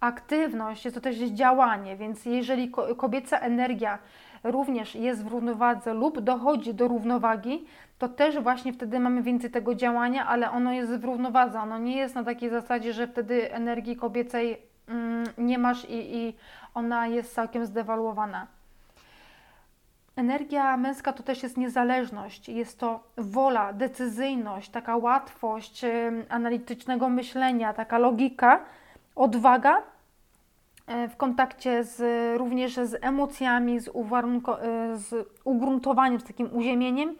aktywność, 0.00 0.84
jest 0.84 0.94
to 0.94 1.00
też 1.00 1.16
działanie, 1.16 1.96
więc 1.96 2.24
jeżeli 2.24 2.70
kobieca 2.96 3.38
energia 3.38 3.98
również 4.42 4.94
jest 4.94 5.24
w 5.24 5.26
równowadze 5.26 5.94
lub 5.94 6.20
dochodzi 6.20 6.74
do 6.74 6.88
równowagi, 6.88 7.64
to 7.98 8.08
też 8.08 8.38
właśnie 8.40 8.72
wtedy 8.72 9.00
mamy 9.00 9.22
więcej 9.22 9.50
tego 9.50 9.74
działania, 9.74 10.26
ale 10.26 10.50
ono 10.50 10.72
jest 10.72 10.96
w 10.96 11.04
równowadze. 11.04 11.60
Ono 11.60 11.78
nie 11.78 11.96
jest 11.96 12.14
na 12.14 12.24
takiej 12.24 12.50
zasadzie, 12.50 12.92
że 12.92 13.06
wtedy 13.06 13.52
energii 13.52 13.96
kobiecej 13.96 14.73
nie 15.38 15.58
masz 15.58 15.84
i, 15.84 16.16
i 16.16 16.34
ona 16.74 17.06
jest 17.06 17.34
całkiem 17.34 17.66
zdewaluowana. 17.66 18.46
Energia 20.16 20.76
męska 20.76 21.12
to 21.12 21.22
też 21.22 21.42
jest 21.42 21.56
niezależność, 21.56 22.48
jest 22.48 22.80
to 22.80 23.00
wola, 23.16 23.72
decyzyjność, 23.72 24.70
taka 24.70 24.96
łatwość 24.96 25.84
analitycznego 26.28 27.08
myślenia, 27.08 27.72
taka 27.72 27.98
logika, 27.98 28.60
odwaga 29.14 29.82
e, 30.86 31.08
w 31.08 31.16
kontakcie 31.16 31.84
z, 31.84 32.00
również 32.38 32.74
z 32.74 33.04
emocjami, 33.04 33.80
z, 33.80 33.88
e, 33.88 33.92
z 34.96 35.28
ugruntowaniem, 35.44 36.20
z 36.20 36.24
takim 36.24 36.56
uziemieniem 36.56 37.14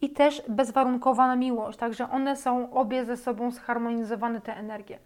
i 0.00 0.10
też 0.10 0.42
bezwarunkowana 0.48 1.36
miłość. 1.36 1.78
Także 1.78 2.10
one 2.10 2.36
są 2.36 2.72
obie 2.72 3.04
ze 3.04 3.16
sobą 3.16 3.50
zharmonizowane, 3.50 4.40
te 4.40 4.56
energie. 4.56 4.98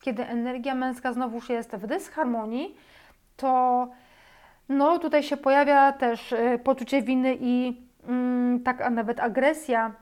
Kiedy 0.00 0.26
energia 0.26 0.74
męska 0.74 1.12
znowuż 1.12 1.48
jest 1.48 1.70
w 1.70 1.86
dysharmonii, 1.86 2.76
to 3.36 3.88
no 4.68 4.98
tutaj 4.98 5.22
się 5.22 5.36
pojawia 5.36 5.92
też 5.92 6.32
y, 6.32 6.60
poczucie 6.64 7.02
winy 7.02 7.36
i 7.40 7.80
mm, 8.08 8.60
tak, 8.62 8.80
a 8.80 8.90
nawet 8.90 9.20
agresja. 9.20 9.92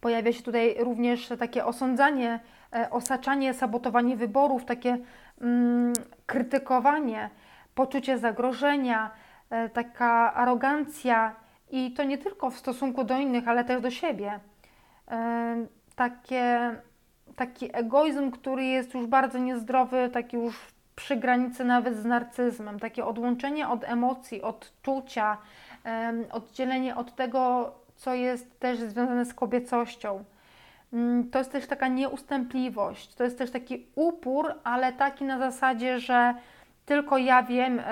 Pojawia 0.00 0.32
się 0.32 0.42
tutaj 0.42 0.76
również 0.78 1.28
takie 1.38 1.64
osądzanie, 1.64 2.40
e, 2.74 2.90
osaczanie, 2.90 3.54
sabotowanie 3.54 4.16
wyborów, 4.16 4.64
takie 4.64 4.98
mm, 5.40 5.92
krytykowanie, 6.26 7.30
poczucie 7.74 8.18
zagrożenia, 8.18 9.10
e, 9.50 9.68
taka 9.68 10.34
arogancja 10.34 11.36
i 11.70 11.92
to 11.92 12.04
nie 12.04 12.18
tylko 12.18 12.50
w 12.50 12.58
stosunku 12.58 13.04
do 13.04 13.18
innych, 13.18 13.48
ale 13.48 13.64
też 13.64 13.80
do 13.80 13.90
siebie. 13.90 14.40
E, 15.10 15.66
takie, 15.96 16.76
taki 17.38 17.76
egoizm, 17.76 18.30
który 18.30 18.64
jest 18.64 18.94
już 18.94 19.06
bardzo 19.06 19.38
niezdrowy, 19.38 20.10
taki 20.12 20.36
już 20.36 20.56
przy 20.96 21.16
granicy 21.16 21.64
nawet 21.64 21.96
z 21.96 22.04
narcyzmem, 22.04 22.78
takie 22.78 23.04
odłączenie 23.04 23.68
od 23.68 23.84
emocji, 23.84 24.42
od 24.42 24.72
czucia, 24.82 25.36
oddzielenie 26.32 26.96
od 26.96 27.14
tego, 27.14 27.72
co 27.96 28.14
jest 28.14 28.60
też 28.60 28.78
związane 28.78 29.24
z 29.24 29.34
kobiecością. 29.34 30.24
Mm, 30.92 31.30
to 31.30 31.38
jest 31.38 31.52
też 31.52 31.66
taka 31.66 31.88
nieustępliwość, 31.88 33.14
to 33.14 33.24
jest 33.24 33.38
też 33.38 33.50
taki 33.50 33.86
upór, 33.94 34.54
ale 34.64 34.92
taki 34.92 35.24
na 35.24 35.38
zasadzie, 35.38 36.00
że 36.00 36.34
tylko 36.86 37.18
ja 37.18 37.42
wiem, 37.42 37.82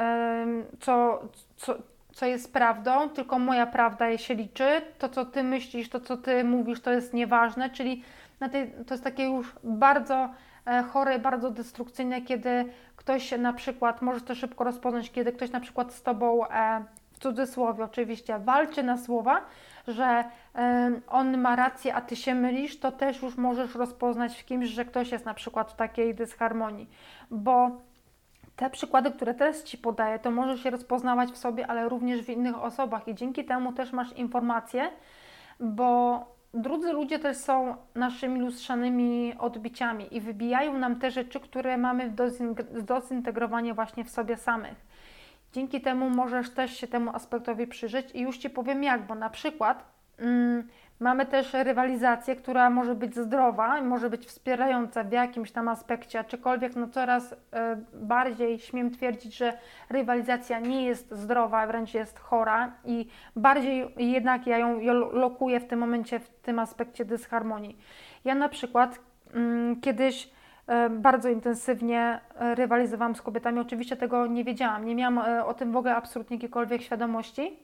co, 0.81 1.23
co, 1.57 1.75
co 2.13 2.27
jest 2.27 2.53
prawdą, 2.53 3.09
tylko 3.09 3.39
moja 3.39 3.67
prawda 3.67 4.19
się 4.19 4.35
liczy, 4.35 4.83
to 4.99 5.09
co 5.09 5.25
ty 5.25 5.43
myślisz, 5.43 5.89
to 5.89 6.01
co 6.01 6.17
ty 6.17 6.45
mówisz, 6.45 6.81
to 6.81 6.91
jest 6.93 7.15
nieważne, 7.15 7.71
czyli 7.71 8.03
tej, 8.39 8.73
to 8.87 8.95
jest 8.95 9.05
takie 9.05 9.25
już 9.25 9.53
bardzo 9.65 10.31
e, 10.67 10.83
chore, 10.83 11.19
bardzo 11.19 11.51
destrukcyjne, 11.51 12.23
kiedy 12.23 12.65
ktoś 12.97 13.39
na 13.39 13.53
przykład, 13.53 14.03
możesz 14.03 14.23
to 14.23 14.35
szybko 14.35 14.65
rozpoznać, 14.65 15.11
kiedy 15.11 15.33
ktoś 15.33 15.51
na 15.51 15.61
przykład 15.61 15.93
z 15.93 16.03
Tobą, 16.03 16.47
e, 16.47 16.85
w 17.13 17.19
cudzysłowie 17.19 17.85
oczywiście, 17.85 18.39
walczy 18.39 18.83
na 18.83 18.99
słowa, 18.99 19.41
że 19.89 20.25
e, 20.55 21.01
on 21.09 21.39
ma 21.39 21.57
rację, 21.57 21.95
a 21.95 22.01
Ty 22.01 22.17
się 22.17 22.35
mylisz, 22.35 22.81
to 22.81 22.93
też 22.93 23.23
już 23.23 23.37
możesz 23.37 23.75
rozpoznać 23.75 24.41
w 24.41 24.45
kimś, 24.45 24.69
że 24.69 24.85
ktoś 24.85 25.13
jest 25.13 25.25
na 25.25 25.35
przykład 25.35 25.73
w 25.73 25.77
takiej 25.77 26.15
dysharmonii, 26.15 26.91
bo 27.31 27.71
te 28.57 28.71
przykłady, 28.71 29.11
które 29.11 29.35
teraz 29.35 29.65
Ci 29.65 29.79
podaję, 29.79 30.19
to 30.19 30.31
możesz 30.31 30.65
je 30.65 30.71
rozpoznawać 30.71 31.31
w 31.31 31.37
sobie, 31.37 31.67
ale 31.67 31.89
również 31.89 32.23
w 32.23 32.29
innych 32.29 32.63
osobach 32.63 33.09
i 33.09 33.15
dzięki 33.15 33.45
temu 33.45 33.73
też 33.73 33.93
masz 33.93 34.13
informacje, 34.13 34.91
bo 35.61 36.21
drudzy 36.57 36.93
ludzie 36.93 37.19
też 37.19 37.37
są 37.37 37.77
naszymi 37.95 38.41
lustrzanymi 38.41 39.35
odbiciami 39.39 40.17
i 40.17 40.21
wybijają 40.21 40.79
nam 40.79 40.97
te 40.97 41.11
rzeczy, 41.11 41.41
które 41.41 41.77
mamy 41.77 42.15
do 42.83 43.01
zintegrowania 43.01 43.75
właśnie 43.75 44.05
w 44.05 44.11
sobie 44.11 44.37
samych. 44.37 44.87
Dzięki 45.53 45.81
temu 45.81 46.11
możesz 46.11 46.51
też 46.51 46.77
się 46.77 46.87
temu 46.87 47.11
aspektowi 47.15 47.67
przyjrzeć 47.67 48.11
i 48.15 48.21
już 48.21 48.39
Ci 48.39 48.51
powiem 48.51 48.83
jak, 48.83 49.07
bo 49.07 49.15
na 49.15 49.31
przykład 49.31 49.85
mm, 50.19 50.69
mamy 51.01 51.27
też 51.27 51.53
rywalizację, 51.53 52.37
która 52.37 52.71
może 52.71 52.95
być 52.95 53.17
zdrowa, 53.17 53.83
może 53.83 54.11
być 54.11 54.27
wspierająca 54.27 55.05
w 55.05 55.13
jakimś 55.13 55.53
tam 55.53 55.69
aspekcie, 55.69 56.21
aczkolwiek 56.21 56.77
no 56.77 56.89
coraz 56.89 57.33
y, 57.33 57.37
bardziej 57.93 58.59
śmiem 58.59 58.91
twierdzić, 58.91 59.37
że 59.37 59.59
rywalizacja 59.91 60.61
nie 60.61 60.87
jest 60.87 61.15
zdrowa, 61.15 61.67
wręcz 61.67 61.95
jest 61.95 62.19
chora 62.19 62.73
i 62.85 63.09
bardziej 63.37 63.95
jednak 63.97 64.47
ja 64.47 64.59
ją 64.59 64.81
lokuję 65.13 65.61
w 65.61 65.67
tym 65.67 65.79
momencie 65.79 66.21
w 66.21 66.29
tym 66.29 66.59
aspekcie 66.59 67.05
dysharmonii. 67.05 67.79
Ja 68.25 68.35
na 68.35 68.49
przykład 68.49 68.99
mm, 69.35 69.81
kiedyś 69.81 70.37
E, 70.67 70.91
bardzo 70.91 71.29
intensywnie 71.29 72.21
e, 72.39 72.55
rywalizowałam 72.55 73.15
z 73.15 73.23
kobietami. 73.23 73.61
Oczywiście 73.61 73.97
tego 73.97 74.27
nie 74.27 74.45
wiedziałam, 74.45 74.85
nie 74.85 74.95
miałam 74.95 75.19
e, 75.19 75.45
o 75.45 75.55
tym 75.55 75.73
w 75.73 75.77
ogóle 75.77 75.97
absolutnie 75.97 76.37
jakiejkolwiek 76.37 76.83
świadomości. 76.83 77.59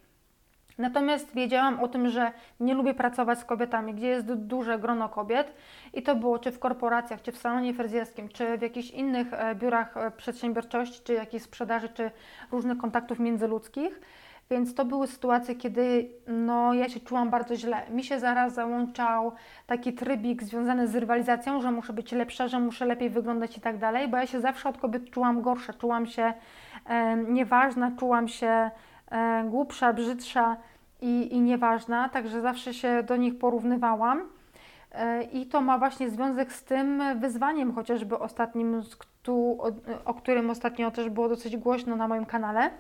Natomiast 0.83 1.35
wiedziałam 1.35 1.81
o 1.81 1.89
tym, 1.89 2.09
że 2.09 2.33
nie 2.61 2.75
lubię 2.75 2.95
pracować 2.95 3.39
z 3.39 3.45
kobietami, 3.45 3.95
gdzie 3.95 4.07
jest 4.07 4.33
duże 4.33 4.79
grono 4.79 5.09
kobiet. 5.09 5.55
I 5.95 6.03
to 6.03 6.17
było 6.17 6.39
czy 6.39 6.53
w 6.53 6.59
korporacjach, 6.59 7.23
czy 7.23 7.33
w 7.33 7.39
salonie 7.39 7.75
fryzjerskim, 7.75 8.29
czy 8.29 8.59
w 8.59 8.63
jakichś 8.63 8.91
innych 8.91 9.27
biurach 9.55 9.95
przedsiębiorczości, 10.17 11.01
czy 11.05 11.13
jakiejś 11.13 11.43
sprzedaży, 11.43 11.89
czy 11.89 12.11
różnych 12.53 12.79
kontaktów 12.79 13.19
międzyludzkich. 13.19 14.01
Więc 14.51 14.75
to 14.75 14.85
były 14.85 15.07
sytuacje, 15.07 15.55
kiedy 15.55 16.11
no, 16.27 16.75
ja 16.75 16.89
się 16.89 17.01
czułam 17.01 17.31
bardzo 17.31 17.57
źle. 17.57 17.77
Mi 17.91 18.05
się 18.05 18.21
zaraz 18.21 18.55
załączał 18.55 19.33
taki 19.67 19.93
trybik 19.93 20.43
związany 20.43 20.89
z 20.89 20.97
rywalizacją, 20.97 21.61
że 21.61 21.71
muszę 21.71 21.93
być 21.93 22.13
lepsza, 22.13 22.49
że 22.49 22.59
muszę 22.59 22.87
lepiej 22.87 23.11
wyglądać 23.11 23.59
i 23.59 23.61
tak 23.61 23.79
dalej, 23.79 24.09
bo 24.09 24.17
ja 24.17 24.27
się 24.27 24.41
zawsze 24.41 24.69
od 24.69 24.79
kobiet 24.79 25.11
czułam 25.11 25.43
gorsza, 25.43 25.73
czułam 25.73 26.07
się 26.07 26.33
e, 26.87 27.17
nieważna, 27.17 27.93
czułam 27.99 28.29
się 28.29 28.71
e, 29.11 29.45
głupsza, 29.45 29.93
brzydsza 29.93 30.57
i, 31.03 31.35
i 31.35 31.41
nieważna, 31.41 32.09
także 32.09 32.41
zawsze 32.41 32.75
się 32.75 33.03
do 33.03 33.17
nich 33.17 33.39
porównywałam. 33.39 34.29
E, 34.93 35.23
I 35.23 35.47
to 35.47 35.61
ma 35.61 35.79
właśnie 35.79 36.11
związek 36.11 36.53
z 36.53 36.65
tym 36.65 37.03
wyzwaniem, 37.21 37.75
chociażby 37.75 38.19
ostatnim, 38.19 38.83
o, 40.05 40.15
którym 40.15 40.51
ostatnio 40.51 40.91
też 40.91 41.11
było 41.11 41.29
dosyć 41.29 41.57
głośno 41.57 41.97
na 41.97 42.09
moim 42.09 42.27
kanale 42.27 42.71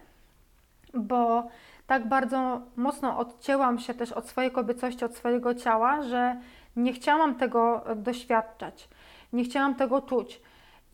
bo 0.94 1.48
tak 1.86 2.08
bardzo 2.08 2.60
mocno 2.76 3.18
odcięłam 3.18 3.78
się 3.78 3.94
też 3.94 4.12
od 4.12 4.28
swojej 4.28 4.50
kobiecości, 4.50 5.04
od 5.04 5.16
swojego 5.16 5.54
ciała, 5.54 6.02
że 6.02 6.36
nie 6.76 6.92
chciałam 6.92 7.34
tego 7.34 7.84
doświadczać, 7.96 8.88
nie 9.32 9.44
chciałam 9.44 9.74
tego 9.74 10.02
czuć. 10.02 10.40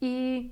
I 0.00 0.50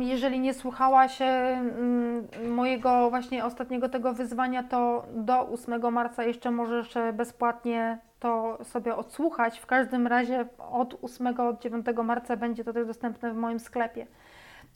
jeżeli 0.00 0.40
nie 0.40 0.54
słuchała 0.54 1.08
się 1.08 1.24
mm, 1.24 2.26
mojego 2.48 3.10
właśnie 3.10 3.44
ostatniego 3.44 3.88
tego 3.88 4.12
wyzwania, 4.12 4.62
to 4.62 5.06
do 5.14 5.48
8 5.48 5.92
marca 5.92 6.24
jeszcze 6.24 6.50
możesz 6.50 6.94
bezpłatnie 7.12 7.98
to 8.20 8.58
sobie 8.64 8.96
odsłuchać. 8.96 9.58
W 9.58 9.66
każdym 9.66 10.06
razie 10.06 10.46
od 10.58 10.98
8, 11.02 11.40
od 11.40 11.62
9 11.62 11.86
marca 12.04 12.36
będzie 12.36 12.64
to 12.64 12.72
też 12.72 12.86
dostępne 12.86 13.32
w 13.32 13.36
moim 13.36 13.60
sklepie. 13.60 14.06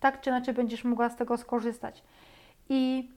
Tak 0.00 0.20
czy 0.20 0.30
inaczej 0.30 0.54
będziesz 0.54 0.84
mogła 0.84 1.08
z 1.08 1.16
tego 1.16 1.36
skorzystać. 1.36 2.04
I 2.68 3.10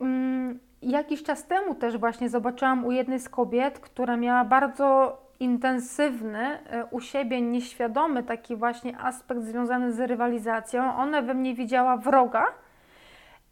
Mm, 0.00 0.58
jakiś 0.82 1.22
czas 1.22 1.46
temu 1.46 1.74
też 1.74 1.98
właśnie 1.98 2.28
zobaczyłam 2.28 2.84
u 2.84 2.92
jednej 2.92 3.20
z 3.20 3.28
kobiet, 3.28 3.78
która 3.78 4.16
miała 4.16 4.44
bardzo 4.44 5.18
intensywny 5.40 6.38
e, 6.38 6.84
u 6.90 7.00
siebie, 7.00 7.40
nieświadomy 7.40 8.22
taki 8.22 8.56
właśnie 8.56 8.98
aspekt 8.98 9.42
związany 9.42 9.92
z 9.92 10.00
rywalizacją. 10.00 10.96
Ona 10.96 11.22
we 11.22 11.34
mnie 11.34 11.54
widziała 11.54 11.96
wroga. 11.96 12.46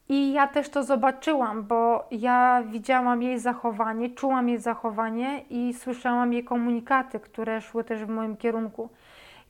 I 0.09 0.33
ja 0.33 0.47
też 0.47 0.69
to 0.69 0.83
zobaczyłam, 0.83 1.63
bo 1.63 2.09
ja 2.11 2.63
widziałam 2.67 3.23
jej 3.23 3.39
zachowanie, 3.39 4.11
czułam 4.11 4.49
jej 4.49 4.59
zachowanie 4.59 5.45
i 5.51 5.75
słyszałam 5.75 6.33
jej 6.33 6.45
komunikaty, 6.45 7.21
które 7.21 7.61
szły 7.61 7.85
też 7.85 8.05
w 8.05 8.09
moim 8.09 8.37
kierunku. 8.37 8.89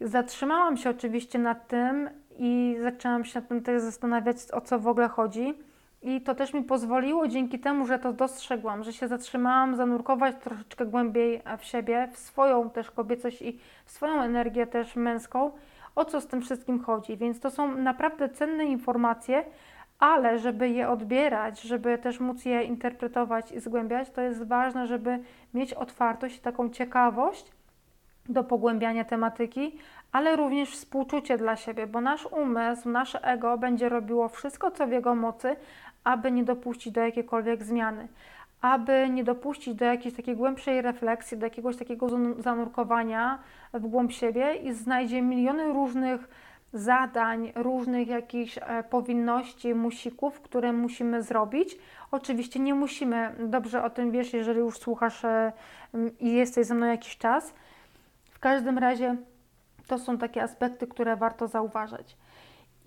Zatrzymałam 0.00 0.76
się 0.76 0.90
oczywiście 0.90 1.38
nad 1.38 1.68
tym 1.68 2.10
i 2.38 2.76
zaczęłam 2.82 3.24
się 3.24 3.40
nad 3.40 3.48
tym 3.48 3.62
też 3.62 3.82
zastanawiać, 3.82 4.36
o 4.52 4.60
co 4.60 4.78
w 4.78 4.88
ogóle 4.88 5.08
chodzi. 5.08 5.54
I 6.02 6.20
to 6.20 6.34
też 6.34 6.54
mi 6.54 6.62
pozwoliło 6.62 7.28
dzięki 7.28 7.58
temu, 7.58 7.86
że 7.86 7.98
to 7.98 8.12
dostrzegłam, 8.12 8.84
że 8.84 8.92
się 8.92 9.08
zatrzymałam, 9.08 9.76
zanurkować 9.76 10.36
troszeczkę 10.40 10.86
głębiej 10.86 11.42
w 11.58 11.64
siebie, 11.64 12.08
w 12.12 12.18
swoją 12.18 12.70
też 12.70 12.90
kobiecość 12.90 13.42
i 13.42 13.58
w 13.84 13.90
swoją 13.90 14.22
energię 14.22 14.66
też 14.66 14.96
męską, 14.96 15.50
o 15.94 16.04
co 16.04 16.20
z 16.20 16.26
tym 16.26 16.42
wszystkim 16.42 16.80
chodzi. 16.80 17.16
Więc 17.16 17.40
to 17.40 17.50
są 17.50 17.76
naprawdę 17.76 18.28
cenne 18.28 18.64
informacje, 18.64 19.44
ale 19.98 20.38
żeby 20.38 20.68
je 20.68 20.88
odbierać, 20.88 21.60
żeby 21.60 21.98
też 21.98 22.20
móc 22.20 22.44
je 22.44 22.62
interpretować 22.62 23.52
i 23.52 23.60
zgłębiać, 23.60 24.10
to 24.10 24.20
jest 24.20 24.48
ważne, 24.48 24.86
żeby 24.86 25.18
mieć 25.54 25.74
otwartość 25.74 26.36
i 26.36 26.40
taką 26.40 26.70
ciekawość 26.70 27.52
do 28.28 28.44
pogłębiania 28.44 29.04
tematyki, 29.04 29.78
ale 30.12 30.36
również 30.36 30.70
współczucie 30.70 31.38
dla 31.38 31.56
siebie, 31.56 31.86
bo 31.86 32.00
nasz 32.00 32.26
umysł, 32.26 32.88
nasze 32.88 33.24
ego 33.24 33.58
będzie 33.58 33.88
robiło 33.88 34.28
wszystko, 34.28 34.70
co 34.70 34.86
w 34.86 34.90
jego 34.90 35.14
mocy, 35.14 35.56
aby 36.06 36.32
nie 36.32 36.44
dopuścić 36.44 36.92
do 36.92 37.00
jakiejkolwiek 37.00 37.64
zmiany, 37.64 38.08
aby 38.60 39.08
nie 39.10 39.24
dopuścić 39.24 39.74
do 39.74 39.84
jakiejś 39.84 40.14
takiej 40.14 40.36
głębszej 40.36 40.82
refleksji, 40.82 41.38
do 41.38 41.46
jakiegoś 41.46 41.76
takiego 41.76 42.06
zanurkowania 42.38 43.38
w 43.74 43.86
głąb 43.86 44.12
siebie 44.12 44.54
i 44.54 44.72
znajdzie 44.72 45.22
miliony 45.22 45.72
różnych 45.72 46.28
zadań, 46.72 47.52
różnych 47.54 48.08
jakichś 48.08 48.58
e, 48.58 48.84
powinności, 48.90 49.74
musików, 49.74 50.40
które 50.40 50.72
musimy 50.72 51.22
zrobić. 51.22 51.78
Oczywiście 52.10 52.60
nie 52.60 52.74
musimy, 52.74 53.34
dobrze 53.38 53.84
o 53.84 53.90
tym 53.90 54.10
wiesz, 54.10 54.32
jeżeli 54.32 54.58
już 54.58 54.78
słuchasz 54.78 55.24
e, 55.24 55.52
i 56.20 56.32
jesteś 56.32 56.66
ze 56.66 56.74
mną 56.74 56.86
jakiś 56.86 57.18
czas. 57.18 57.54
W 58.30 58.38
każdym 58.38 58.78
razie 58.78 59.16
to 59.86 59.98
są 59.98 60.18
takie 60.18 60.42
aspekty, 60.42 60.86
które 60.86 61.16
warto 61.16 61.48
zauważać. 61.48 62.16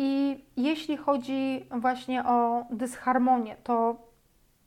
I 0.01 0.43
jeśli 0.57 0.97
chodzi 0.97 1.65
właśnie 1.71 2.25
o 2.25 2.65
dysharmonię, 2.71 3.55
to 3.63 3.95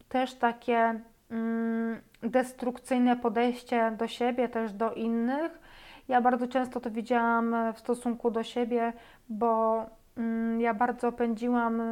też 0.08 0.34
takie 0.34 1.00
mm, 1.30 2.00
destrukcyjne 2.22 3.16
podejście 3.16 3.96
do 3.98 4.08
siebie, 4.08 4.48
też 4.48 4.72
do 4.72 4.94
innych. 4.94 5.60
Ja 6.08 6.20
bardzo 6.20 6.48
często 6.48 6.80
to 6.80 6.90
widziałam 6.90 7.56
w 7.74 7.78
stosunku 7.78 8.30
do 8.30 8.42
siebie, 8.42 8.92
bo 9.28 9.82
mm, 10.16 10.60
ja 10.60 10.74
bardzo 10.74 11.12
pędziłam 11.12 11.82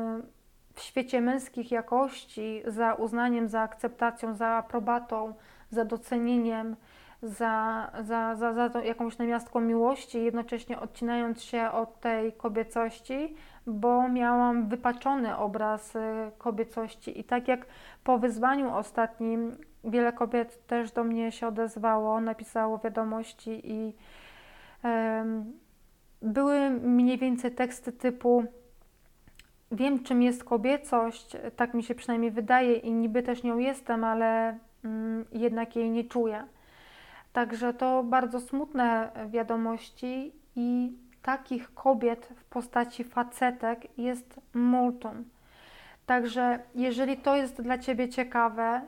w 0.75 0.81
świecie 0.81 1.21
męskich 1.21 1.71
jakości 1.71 2.63
za 2.67 2.95
uznaniem, 2.95 3.49
za 3.49 3.61
akceptacją, 3.61 4.35
za 4.35 4.47
aprobatą, 4.49 5.35
za 5.71 5.85
docenieniem 5.85 6.77
za, 7.23 7.91
za, 8.03 8.37
za, 8.37 8.53
za 8.55 8.71
to 8.71 8.81
jakąś 8.81 9.19
namiastką 9.19 9.61
miłości, 9.61 10.25
jednocześnie 10.25 10.81
odcinając 10.81 11.43
się 11.43 11.71
od 11.71 12.01
tej 12.01 12.33
kobiecości, 12.33 13.35
bo 13.67 14.09
miałam 14.09 14.69
wypaczony 14.69 15.37
obraz 15.37 15.97
y, 15.97 15.99
kobiecości. 16.39 17.21
I 17.21 17.25
tak 17.25 17.49
jak 17.49 17.67
po 18.05 18.19
wyzwaniu 18.19 18.77
ostatnim, 18.77 19.57
wiele 19.85 20.13
kobiet 20.13 20.67
też 20.67 20.93
do 20.93 21.05
mnie 21.05 21.33
się 21.33 21.47
odezwało, 21.47 22.21
napisało 22.21 22.79
wiadomości 22.79 23.61
i 23.65 23.95
um, 24.85 25.53
były 26.23 26.71
mniej 26.71 27.19
więcej 27.19 27.51
teksty 27.51 27.93
typu 27.93 28.45
wiem, 29.73 30.03
czym 30.03 30.23
jest 30.23 30.45
kobiecość, 30.45 31.37
tak 31.57 31.75
mi 31.75 31.83
się 31.83 31.95
przynajmniej 31.95 32.31
wydaje 32.31 32.75
i 32.75 32.93
niby 32.93 33.23
też 33.23 33.43
nią 33.43 33.59
jestem, 33.59 34.05
ale 34.05 34.59
mm, 34.85 35.25
jednak 35.33 35.77
jej 35.77 35.91
nie 35.91 36.05
czuję. 36.05 36.45
Także 37.33 37.75
to 37.75 38.03
bardzo 38.03 38.41
smutne 38.41 39.11
wiadomości 39.29 40.33
i 40.57 40.93
takich 41.23 41.75
kobiet 41.75 42.29
w 42.37 42.45
postaci 42.45 43.05
facetek 43.05 43.99
jest 43.99 44.41
multum. 44.55 45.25
Także 46.07 46.59
jeżeli 46.75 47.17
to 47.17 47.37
jest 47.37 47.63
dla 47.63 47.79
Ciebie 47.79 48.09
ciekawe 48.09 48.83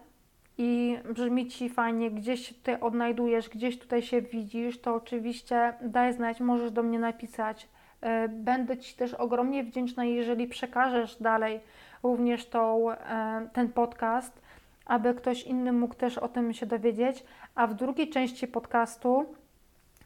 i 0.59 0.98
brzmi 1.14 1.46
Ci 1.46 1.68
fajnie, 1.68 2.11
gdzieś 2.11 2.55
Ty 2.62 2.81
odnajdujesz, 2.81 3.48
gdzieś 3.48 3.78
tutaj 3.78 4.02
się 4.02 4.22
widzisz, 4.22 4.81
to 4.81 4.94
oczywiście 4.94 5.74
daj 5.83 6.12
znać, 6.12 6.40
możesz 6.40 6.70
do 6.70 6.83
mnie 6.83 6.98
napisać. 6.98 7.68
E, 8.00 8.28
będę 8.28 8.78
Ci 8.78 8.96
też 8.96 9.14
ogromnie 9.14 9.64
wdzięczna, 9.64 10.05
jeżeli 10.05 10.48
przekażesz 10.48 11.16
dalej 11.16 11.61
również 12.02 12.46
tą, 12.46 12.90
e, 12.90 13.48
ten 13.52 13.72
podcast, 13.72 14.41
aby 14.87 15.14
ktoś 15.14 15.42
inny 15.42 15.73
mógł 15.73 15.95
też 15.95 16.18
o 16.18 16.29
tym 16.29 16.53
się 16.53 16.66
dowiedzieć. 16.66 17.25
A 17.55 17.66
w 17.66 17.75
drugiej 17.75 18.11
części 18.11 18.49
podcastu 18.49 19.35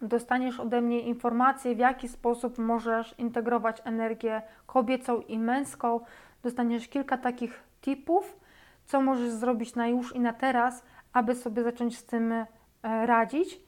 dostaniesz 0.02 0.60
ode 0.60 0.80
mnie 0.80 1.00
informacje, 1.00 1.74
w 1.74 1.78
jaki 1.78 2.08
sposób 2.08 2.58
możesz 2.58 3.14
integrować 3.18 3.82
energię 3.84 4.42
kobiecą 4.66 5.20
i 5.20 5.38
męską. 5.38 6.00
Dostaniesz 6.42 6.88
kilka 6.88 7.18
takich 7.18 7.62
tipów, 7.80 8.36
co 8.86 9.00
możesz 9.00 9.30
zrobić 9.30 9.74
na 9.74 9.88
już 9.88 10.16
i 10.16 10.20
na 10.20 10.32
teraz, 10.32 10.84
aby 11.12 11.34
sobie 11.34 11.62
zacząć 11.62 11.98
z 11.98 12.04
tym 12.04 12.32
e, 12.32 12.46
radzić. 12.82 13.60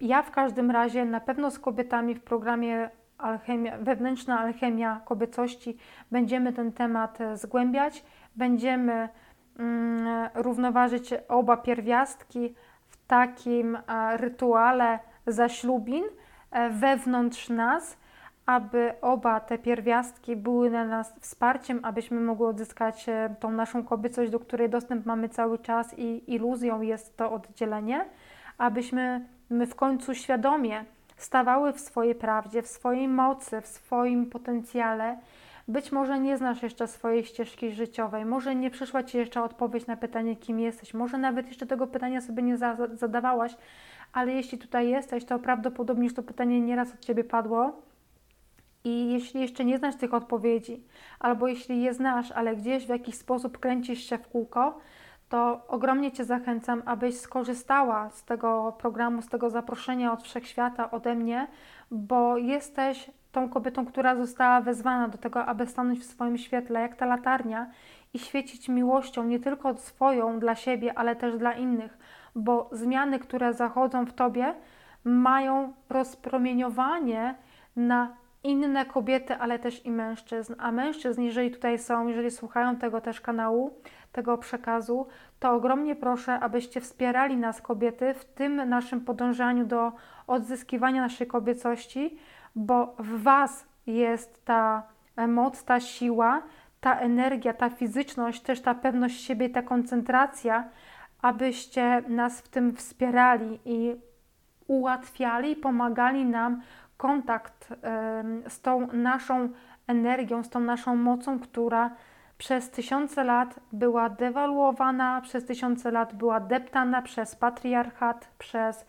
Ja 0.00 0.22
w 0.22 0.30
każdym 0.30 0.70
razie 0.70 1.04
na 1.04 1.20
pewno 1.20 1.50
z 1.50 1.58
kobietami 1.58 2.14
w 2.14 2.22
programie 2.22 2.90
alchemia, 3.18 3.78
wewnętrzna 3.78 4.40
alchemia 4.40 5.00
kobiecości 5.04 5.76
będziemy 6.10 6.52
ten 6.52 6.72
temat 6.72 7.20
e, 7.20 7.36
zgłębiać, 7.36 8.04
będziemy 8.36 9.08
równoważyć 10.34 11.14
oba 11.28 11.56
pierwiastki 11.56 12.54
w 12.88 13.06
takim 13.06 13.76
e, 13.76 14.16
rytuale 14.16 14.98
zaślubin 15.26 16.04
e, 16.50 16.70
wewnątrz 16.70 17.48
nas, 17.48 17.96
aby 18.46 18.92
oba 19.00 19.40
te 19.40 19.58
pierwiastki 19.58 20.36
były 20.36 20.70
dla 20.70 20.84
nas 20.84 21.14
wsparciem, 21.20 21.80
abyśmy 21.82 22.20
mogły 22.20 22.48
odzyskać 22.48 23.06
tą 23.40 23.50
naszą 23.50 23.84
kobiecość, 23.84 24.30
do 24.30 24.40
której 24.40 24.70
dostęp 24.70 25.06
mamy 25.06 25.28
cały 25.28 25.58
czas 25.58 25.98
i 25.98 26.34
iluzją 26.34 26.80
jest 26.80 27.16
to 27.16 27.32
oddzielenie, 27.32 28.04
abyśmy 28.58 29.26
my 29.50 29.66
w 29.66 29.74
końcu 29.74 30.14
świadomie 30.14 30.84
stawały 31.16 31.72
w 31.72 31.80
swojej 31.80 32.14
prawdzie, 32.14 32.62
w 32.62 32.66
swojej 32.66 33.08
mocy, 33.08 33.60
w 33.60 33.66
swoim 33.66 34.26
potencjale. 34.26 35.18
Być 35.68 35.92
może 35.92 36.20
nie 36.20 36.36
znasz 36.36 36.62
jeszcze 36.62 36.88
swojej 36.88 37.24
ścieżki 37.24 37.70
życiowej, 37.72 38.24
może 38.24 38.54
nie 38.54 38.70
przyszła 38.70 39.02
Ci 39.02 39.18
jeszcze 39.18 39.42
odpowiedź 39.42 39.86
na 39.86 39.96
pytanie, 39.96 40.36
kim 40.36 40.60
jesteś, 40.60 40.94
może 40.94 41.18
nawet 41.18 41.46
jeszcze 41.46 41.66
tego 41.66 41.86
pytania 41.86 42.20
sobie 42.20 42.42
nie 42.42 42.56
za 42.56 42.76
zadawałaś, 42.92 43.56
ale 44.12 44.32
jeśli 44.32 44.58
tutaj 44.58 44.88
jesteś, 44.88 45.24
to 45.24 45.38
prawdopodobnie 45.38 46.04
już 46.04 46.14
to 46.14 46.22
pytanie 46.22 46.60
nieraz 46.60 46.94
od 46.94 47.00
Ciebie 47.00 47.24
padło. 47.24 47.82
I 48.84 49.12
jeśli 49.12 49.40
jeszcze 49.40 49.64
nie 49.64 49.78
znasz 49.78 49.96
tych 49.96 50.14
odpowiedzi, 50.14 50.82
albo 51.20 51.48
jeśli 51.48 51.82
je 51.82 51.94
znasz, 51.94 52.32
ale 52.32 52.56
gdzieś 52.56 52.86
w 52.86 52.88
jakiś 52.88 53.14
sposób 53.14 53.58
kręcisz 53.58 54.00
się 54.00 54.18
w 54.18 54.28
kółko, 54.28 54.78
to 55.28 55.62
ogromnie 55.68 56.12
Cię 56.12 56.24
zachęcam, 56.24 56.82
abyś 56.86 57.20
skorzystała 57.20 58.10
z 58.10 58.24
tego 58.24 58.76
programu, 58.78 59.22
z 59.22 59.28
tego 59.28 59.50
zaproszenia 59.50 60.12
od 60.12 60.22
wszechświata, 60.22 60.90
ode 60.90 61.14
mnie, 61.14 61.46
bo 61.90 62.36
jesteś 62.36 63.10
tą 63.36 63.48
kobietą, 63.48 63.86
która 63.86 64.16
została 64.16 64.60
wezwana 64.60 65.08
do 65.08 65.18
tego, 65.18 65.46
aby 65.46 65.66
stanąć 65.66 65.98
w 65.98 66.04
swoim 66.04 66.38
świetle, 66.38 66.80
jak 66.80 66.96
ta 66.96 67.06
latarnia 67.06 67.70
i 68.14 68.18
świecić 68.18 68.68
miłością 68.68 69.24
nie 69.24 69.40
tylko 69.40 69.76
swoją 69.76 70.38
dla 70.38 70.54
siebie, 70.54 70.98
ale 70.98 71.16
też 71.16 71.38
dla 71.38 71.52
innych, 71.52 71.98
bo 72.34 72.68
zmiany, 72.72 73.18
które 73.18 73.54
zachodzą 73.54 74.06
w 74.06 74.12
Tobie, 74.12 74.54
mają 75.04 75.72
rozpromieniowanie 75.88 77.34
na 77.76 78.16
inne 78.42 78.86
kobiety, 78.86 79.34
ale 79.34 79.58
też 79.58 79.86
i 79.86 79.90
mężczyzn. 79.90 80.54
A 80.58 80.72
mężczyzn, 80.72 81.22
jeżeli 81.22 81.50
tutaj 81.50 81.78
są, 81.78 82.06
jeżeli 82.06 82.30
słuchają 82.30 82.76
tego 82.76 83.00
też 83.00 83.20
kanału, 83.20 83.70
tego 84.12 84.38
przekazu, 84.38 85.06
to 85.40 85.52
ogromnie 85.52 85.96
proszę, 85.96 86.40
abyście 86.40 86.80
wspierali 86.80 87.36
nas, 87.36 87.62
kobiety, 87.62 88.14
w 88.14 88.24
tym 88.24 88.68
naszym 88.68 89.00
podążaniu 89.00 89.66
do 89.66 89.92
odzyskiwania 90.26 91.00
naszej 91.00 91.26
kobiecości, 91.26 92.18
bo 92.56 92.94
w 92.98 93.22
Was 93.22 93.66
jest 93.86 94.44
ta 94.44 94.82
moc, 95.28 95.64
ta 95.64 95.80
siła, 95.80 96.42
ta 96.80 96.98
energia, 96.98 97.52
ta 97.52 97.70
fizyczność, 97.70 98.40
też 98.42 98.60
ta 98.60 98.74
pewność 98.74 99.20
siebie, 99.20 99.50
ta 99.50 99.62
koncentracja, 99.62 100.68
abyście 101.22 102.02
nas 102.08 102.40
w 102.40 102.48
tym 102.48 102.76
wspierali 102.76 103.58
i 103.64 103.96
ułatwiali, 104.66 105.56
pomagali 105.56 106.24
nam 106.24 106.62
kontakt 106.96 107.74
z 108.48 108.60
tą 108.60 108.86
naszą 108.92 109.48
energią, 109.86 110.42
z 110.42 110.50
tą 110.50 110.60
naszą 110.60 110.96
mocą, 110.96 111.38
która 111.38 111.90
przez 112.38 112.70
tysiące 112.70 113.24
lat 113.24 113.60
była 113.72 114.08
dewaluowana, 114.08 115.20
przez 115.20 115.44
tysiące 115.44 115.90
lat 115.90 116.14
była 116.14 116.40
deptana 116.40 117.02
przez 117.02 117.36
patriarchat, 117.36 118.28
przez 118.38 118.86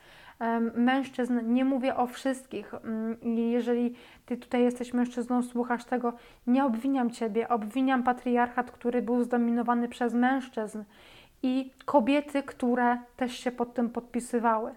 mężczyzn. 0.76 1.54
Nie 1.54 1.66
mówię 1.66 1.96
o 1.96 2.08
wszystkich. 2.08 2.74
Mm, 2.74 3.18
jeżeli 3.52 3.96
ty 4.26 4.38
tutaj 4.38 4.64
jesteś 4.64 4.94
mężczyzną, 4.94 5.44
słuchasz 5.44 5.86
tego, 5.86 6.14
nie 6.48 6.66
obwiniam 6.66 7.12
ciebie, 7.12 7.50
obwiniam 7.50 8.04
patriarchat, 8.04 8.72
który 8.72 9.02
był 9.02 9.24
zdominowany 9.24 9.88
przez 9.88 10.14
mężczyzn 10.14 10.84
i 11.44 11.72
kobiety, 11.86 12.44
które 12.44 12.98
też 13.16 13.34
się 13.40 13.52
pod 13.52 13.74
tym 13.74 13.90
podpisywały. 13.90 14.72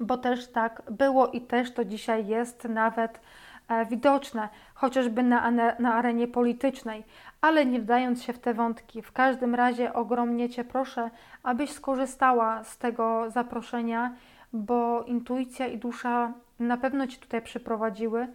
Bo 0.00 0.18
też 0.18 0.48
tak 0.48 0.82
było 0.90 1.28
i 1.28 1.40
też 1.40 1.74
to 1.74 1.84
dzisiaj 1.84 2.26
jest 2.26 2.64
nawet 2.64 3.20
E, 3.68 3.86
widoczne, 3.86 4.48
chociażby 4.74 5.22
na, 5.22 5.50
na 5.78 5.94
arenie 5.94 6.28
politycznej, 6.28 7.04
ale 7.40 7.66
nie 7.66 7.80
wdając 7.80 8.22
się 8.22 8.32
w 8.32 8.38
te 8.38 8.54
wątki. 8.54 9.02
W 9.02 9.12
każdym 9.12 9.54
razie 9.54 9.92
ogromnie 9.92 10.50
Cię 10.50 10.64
proszę, 10.64 11.10
abyś 11.42 11.70
skorzystała 11.70 12.64
z 12.64 12.78
tego 12.78 13.30
zaproszenia, 13.30 14.14
bo 14.52 15.02
intuicja 15.02 15.66
i 15.66 15.78
dusza 15.78 16.32
na 16.58 16.76
pewno 16.76 17.06
Ci 17.06 17.18
tutaj 17.18 17.42
przyprowadziły. 17.42 18.28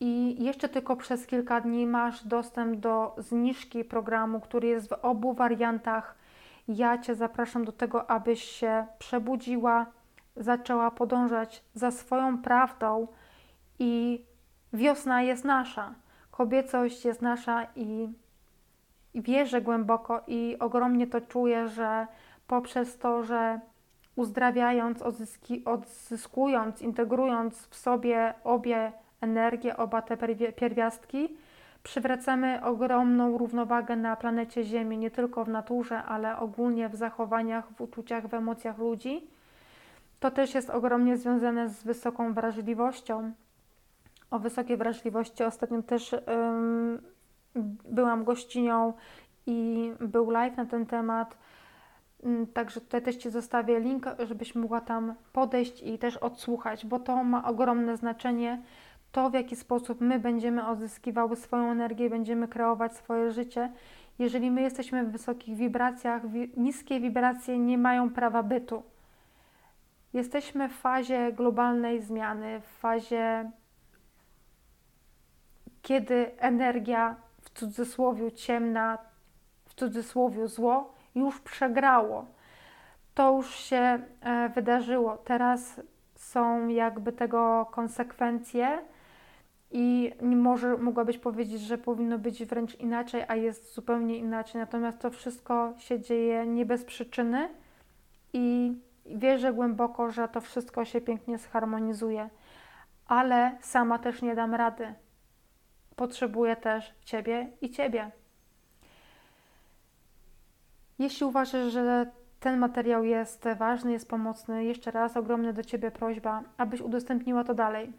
I 0.00 0.44
jeszcze 0.44 0.68
tylko 0.68 0.96
przez 0.96 1.26
kilka 1.26 1.60
dni 1.60 1.86
masz 1.86 2.26
dostęp 2.26 2.76
do 2.80 3.14
zniżki 3.18 3.84
programu, 3.84 4.40
który 4.40 4.68
jest 4.68 4.88
w 4.88 4.92
obu 5.02 5.32
wariantach. 5.32 6.14
Ja 6.68 6.98
Cię 6.98 7.14
zapraszam 7.14 7.64
do 7.64 7.72
tego, 7.72 8.10
abyś 8.10 8.42
się 8.42 8.86
przebudziła, 8.98 9.86
zaczęła 10.36 10.90
podążać 10.90 11.64
za 11.74 11.90
swoją 11.90 12.42
prawdą 12.42 13.08
i 13.78 14.24
Wiosna 14.72 15.22
jest 15.22 15.44
nasza, 15.44 15.94
kobiecość 16.30 17.04
jest 17.04 17.22
nasza 17.22 17.66
i, 17.76 18.08
i 19.14 19.22
wierzę 19.22 19.60
głęboko 19.60 20.22
i 20.26 20.56
ogromnie 20.60 21.06
to 21.06 21.20
czuję, 21.20 21.68
że 21.68 22.06
poprzez 22.46 22.98
to, 22.98 23.22
że 23.22 23.60
uzdrawiając, 24.18 25.02
odzyski, 25.02 25.64
odzyskując, 25.64 26.82
integrując 26.82 27.66
w 27.66 27.76
sobie 27.76 28.34
obie 28.44 28.92
energie, 29.20 29.76
oba 29.76 30.02
te 30.02 30.16
pierwiastki, 30.52 31.36
przywracamy 31.82 32.64
ogromną 32.64 33.38
równowagę 33.38 33.96
na 33.96 34.16
planecie 34.16 34.64
Ziemi, 34.64 34.98
nie 34.98 35.10
tylko 35.10 35.44
w 35.44 35.48
naturze, 35.48 36.02
ale 36.02 36.38
ogólnie 36.38 36.88
w 36.88 36.96
zachowaniach, 36.96 37.68
w 37.76 37.80
uczuciach, 37.80 38.26
w 38.26 38.34
emocjach 38.34 38.78
ludzi. 38.78 39.26
To 40.20 40.30
też 40.30 40.54
jest 40.54 40.70
ogromnie 40.70 41.16
związane 41.16 41.68
z 41.68 41.84
wysoką 41.84 42.34
wrażliwością, 42.34 43.32
o 44.30 44.38
wysokiej 44.38 44.76
wrażliwości. 44.76 45.44
Ostatnio 45.44 45.82
też 45.82 46.14
byłam 47.84 48.24
gościnią 48.24 48.92
i 49.46 49.92
był 50.00 50.30
live 50.30 50.56
na 50.56 50.66
ten 50.66 50.86
temat. 50.86 51.38
Mm, 52.24 52.46
także 52.46 52.80
tutaj 52.80 53.02
też 53.02 53.16
Ci 53.16 53.30
zostawię 53.30 53.80
link, 53.80 54.06
żebyś 54.18 54.54
mogła 54.54 54.80
tam 54.80 55.14
podejść 55.32 55.82
i 55.82 55.98
też 55.98 56.16
odsłuchać, 56.16 56.86
bo 56.86 56.98
to 56.98 57.24
ma 57.24 57.44
ogromne 57.48 57.96
znaczenie. 57.96 58.62
To, 59.12 59.30
w 59.30 59.34
jaki 59.34 59.56
sposób 59.56 60.00
my 60.00 60.18
będziemy 60.18 60.66
odzyskiwały 60.66 61.36
swoją 61.36 61.70
energię, 61.70 62.10
będziemy 62.10 62.48
kreować 62.48 62.96
swoje 62.96 63.30
życie. 63.30 63.72
Jeżeli 64.18 64.50
my 64.50 64.62
jesteśmy 64.62 65.04
w 65.04 65.12
wysokich 65.12 65.56
wibracjach, 65.56 66.22
niskie 66.56 67.00
wibracje 67.00 67.58
nie 67.58 67.78
mają 67.78 68.10
prawa 68.10 68.42
bytu. 68.42 68.82
Jesteśmy 70.12 70.68
w 70.68 70.72
fazie 70.72 71.32
globalnej 71.32 72.02
zmiany, 72.02 72.60
w 72.60 72.78
fazie 72.78 73.50
kiedy 75.82 76.38
energia 76.38 77.16
w 77.40 77.50
cudzysłowie 77.50 78.32
ciemna, 78.32 78.98
w 79.64 79.74
cudzysłowie 79.74 80.48
zło 80.48 80.97
już 81.18 81.40
przegrało. 81.40 82.26
To 83.14 83.32
już 83.32 83.54
się 83.54 83.98
e, 84.20 84.48
wydarzyło. 84.48 85.16
Teraz 85.16 85.80
są 86.14 86.68
jakby 86.68 87.12
tego 87.12 87.66
konsekwencje 87.70 88.78
i 89.70 90.12
może 90.20 90.76
mogłabyś 90.76 91.18
powiedzieć, 91.18 91.60
że 91.60 91.78
powinno 91.78 92.18
być 92.18 92.44
wręcz 92.44 92.74
inaczej, 92.74 93.24
a 93.28 93.36
jest 93.36 93.74
zupełnie 93.74 94.16
inaczej. 94.16 94.60
Natomiast 94.60 94.98
to 94.98 95.10
wszystko 95.10 95.74
się 95.78 96.00
dzieje 96.00 96.46
nie 96.46 96.66
bez 96.66 96.84
przyczyny 96.84 97.48
i 98.32 98.76
wierzę 99.06 99.52
głęboko, 99.52 100.10
że 100.10 100.28
to 100.28 100.40
wszystko 100.40 100.84
się 100.84 101.00
pięknie 101.00 101.38
zharmonizuje, 101.38 102.30
ale 103.06 103.58
sama 103.60 103.98
też 103.98 104.22
nie 104.22 104.34
dam 104.34 104.54
rady 104.54 104.94
potrzebuję 105.98 106.56
też 106.56 106.94
Ciebie 107.04 107.52
i 107.60 107.70
Ciebie. 107.70 108.10
Jeśli 110.98 111.26
uważasz, 111.26 111.72
że 111.72 112.06
ten 112.40 112.58
materiał 112.58 113.04
jest 113.04 113.48
ważny, 113.58 113.92
jest 113.92 114.08
pomocny, 114.08 114.64
jeszcze 114.64 114.90
raz 114.90 115.16
ogromna 115.16 115.52
do 115.52 115.64
Ciebie 115.64 115.90
prośba, 115.90 116.42
abyś 116.56 116.80
udostępniła 116.80 117.44
to 117.44 117.54
dalej. 117.54 117.92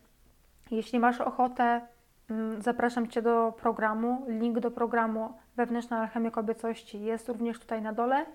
Jeśli 0.71 0.99
masz 0.99 1.21
ochotę, 1.21 1.81
mm, 2.29 2.62
zapraszam 2.62 3.07
Cię 3.07 3.21
do 3.21 3.53
programu. 3.62 4.25
Link 4.27 4.59
do 4.59 4.71
programu 4.71 5.33
Wewnętrzna 5.55 5.99
Alchemia 6.01 6.31
Kobiecości 6.31 7.01
jest 7.01 7.29
również 7.29 7.59
tutaj 7.59 7.81
na 7.81 7.93
dole. 7.93 8.25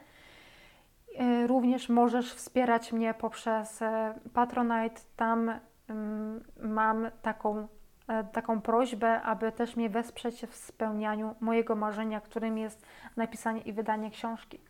Y, 1.20 1.46
również 1.46 1.88
możesz 1.88 2.34
wspierać 2.34 2.92
mnie 2.92 3.14
poprzez 3.14 3.82
e, 3.82 4.14
Patronite. 4.34 5.00
Tam 5.16 5.52
mm, 5.88 6.44
mam 6.62 7.06
taką 7.22 7.56
E, 7.58 7.83
taką 8.32 8.60
prośbę, 8.60 9.22
aby 9.22 9.52
też 9.52 9.76
mnie 9.76 9.90
wesprzeć 9.90 10.46
w 10.46 10.56
spełnianiu 10.56 11.34
mojego 11.40 11.76
marzenia, 11.76 12.20
którym 12.20 12.58
jest 12.58 12.86
napisanie 13.16 13.60
i 13.60 13.72
wydanie 13.72 14.10
książki. 14.10 14.60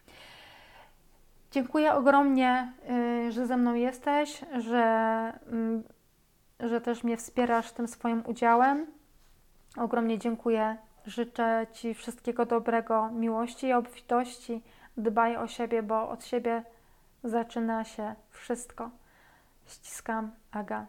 Dziękuję 1.51 1.94
ogromnie, 1.94 2.73
y, 3.27 3.33
że 3.33 3.47
ze 3.47 3.57
mną 3.57 3.75
jesteś, 3.75 4.44
że, 4.59 4.83
mm, 5.47 5.83
że 6.61 6.81
też 6.81 7.05
mnie 7.05 7.16
wspierasz 7.16 7.73
tym 7.73 7.88
swoim 7.88 8.23
udziałem. 8.27 8.87
Ogromnie 9.77 10.18
dziękuję. 10.18 10.77
Życzę 11.07 11.66
Ci 11.73 11.94
wszystkiego 11.94 12.47
dobrego, 12.47 13.11
miłości 13.11 13.66
i 13.66 13.73
obfitości. 13.73 14.62
Dbaj 14.97 15.37
o 15.37 15.47
siebie, 15.47 15.83
bo 15.83 16.09
od 16.09 16.25
siebie 16.25 16.62
zaczyna 17.25 17.85
się 17.85 18.14
wszystko. 18.31 18.90
Ściskam, 19.66 20.31
Aga. 20.53 20.87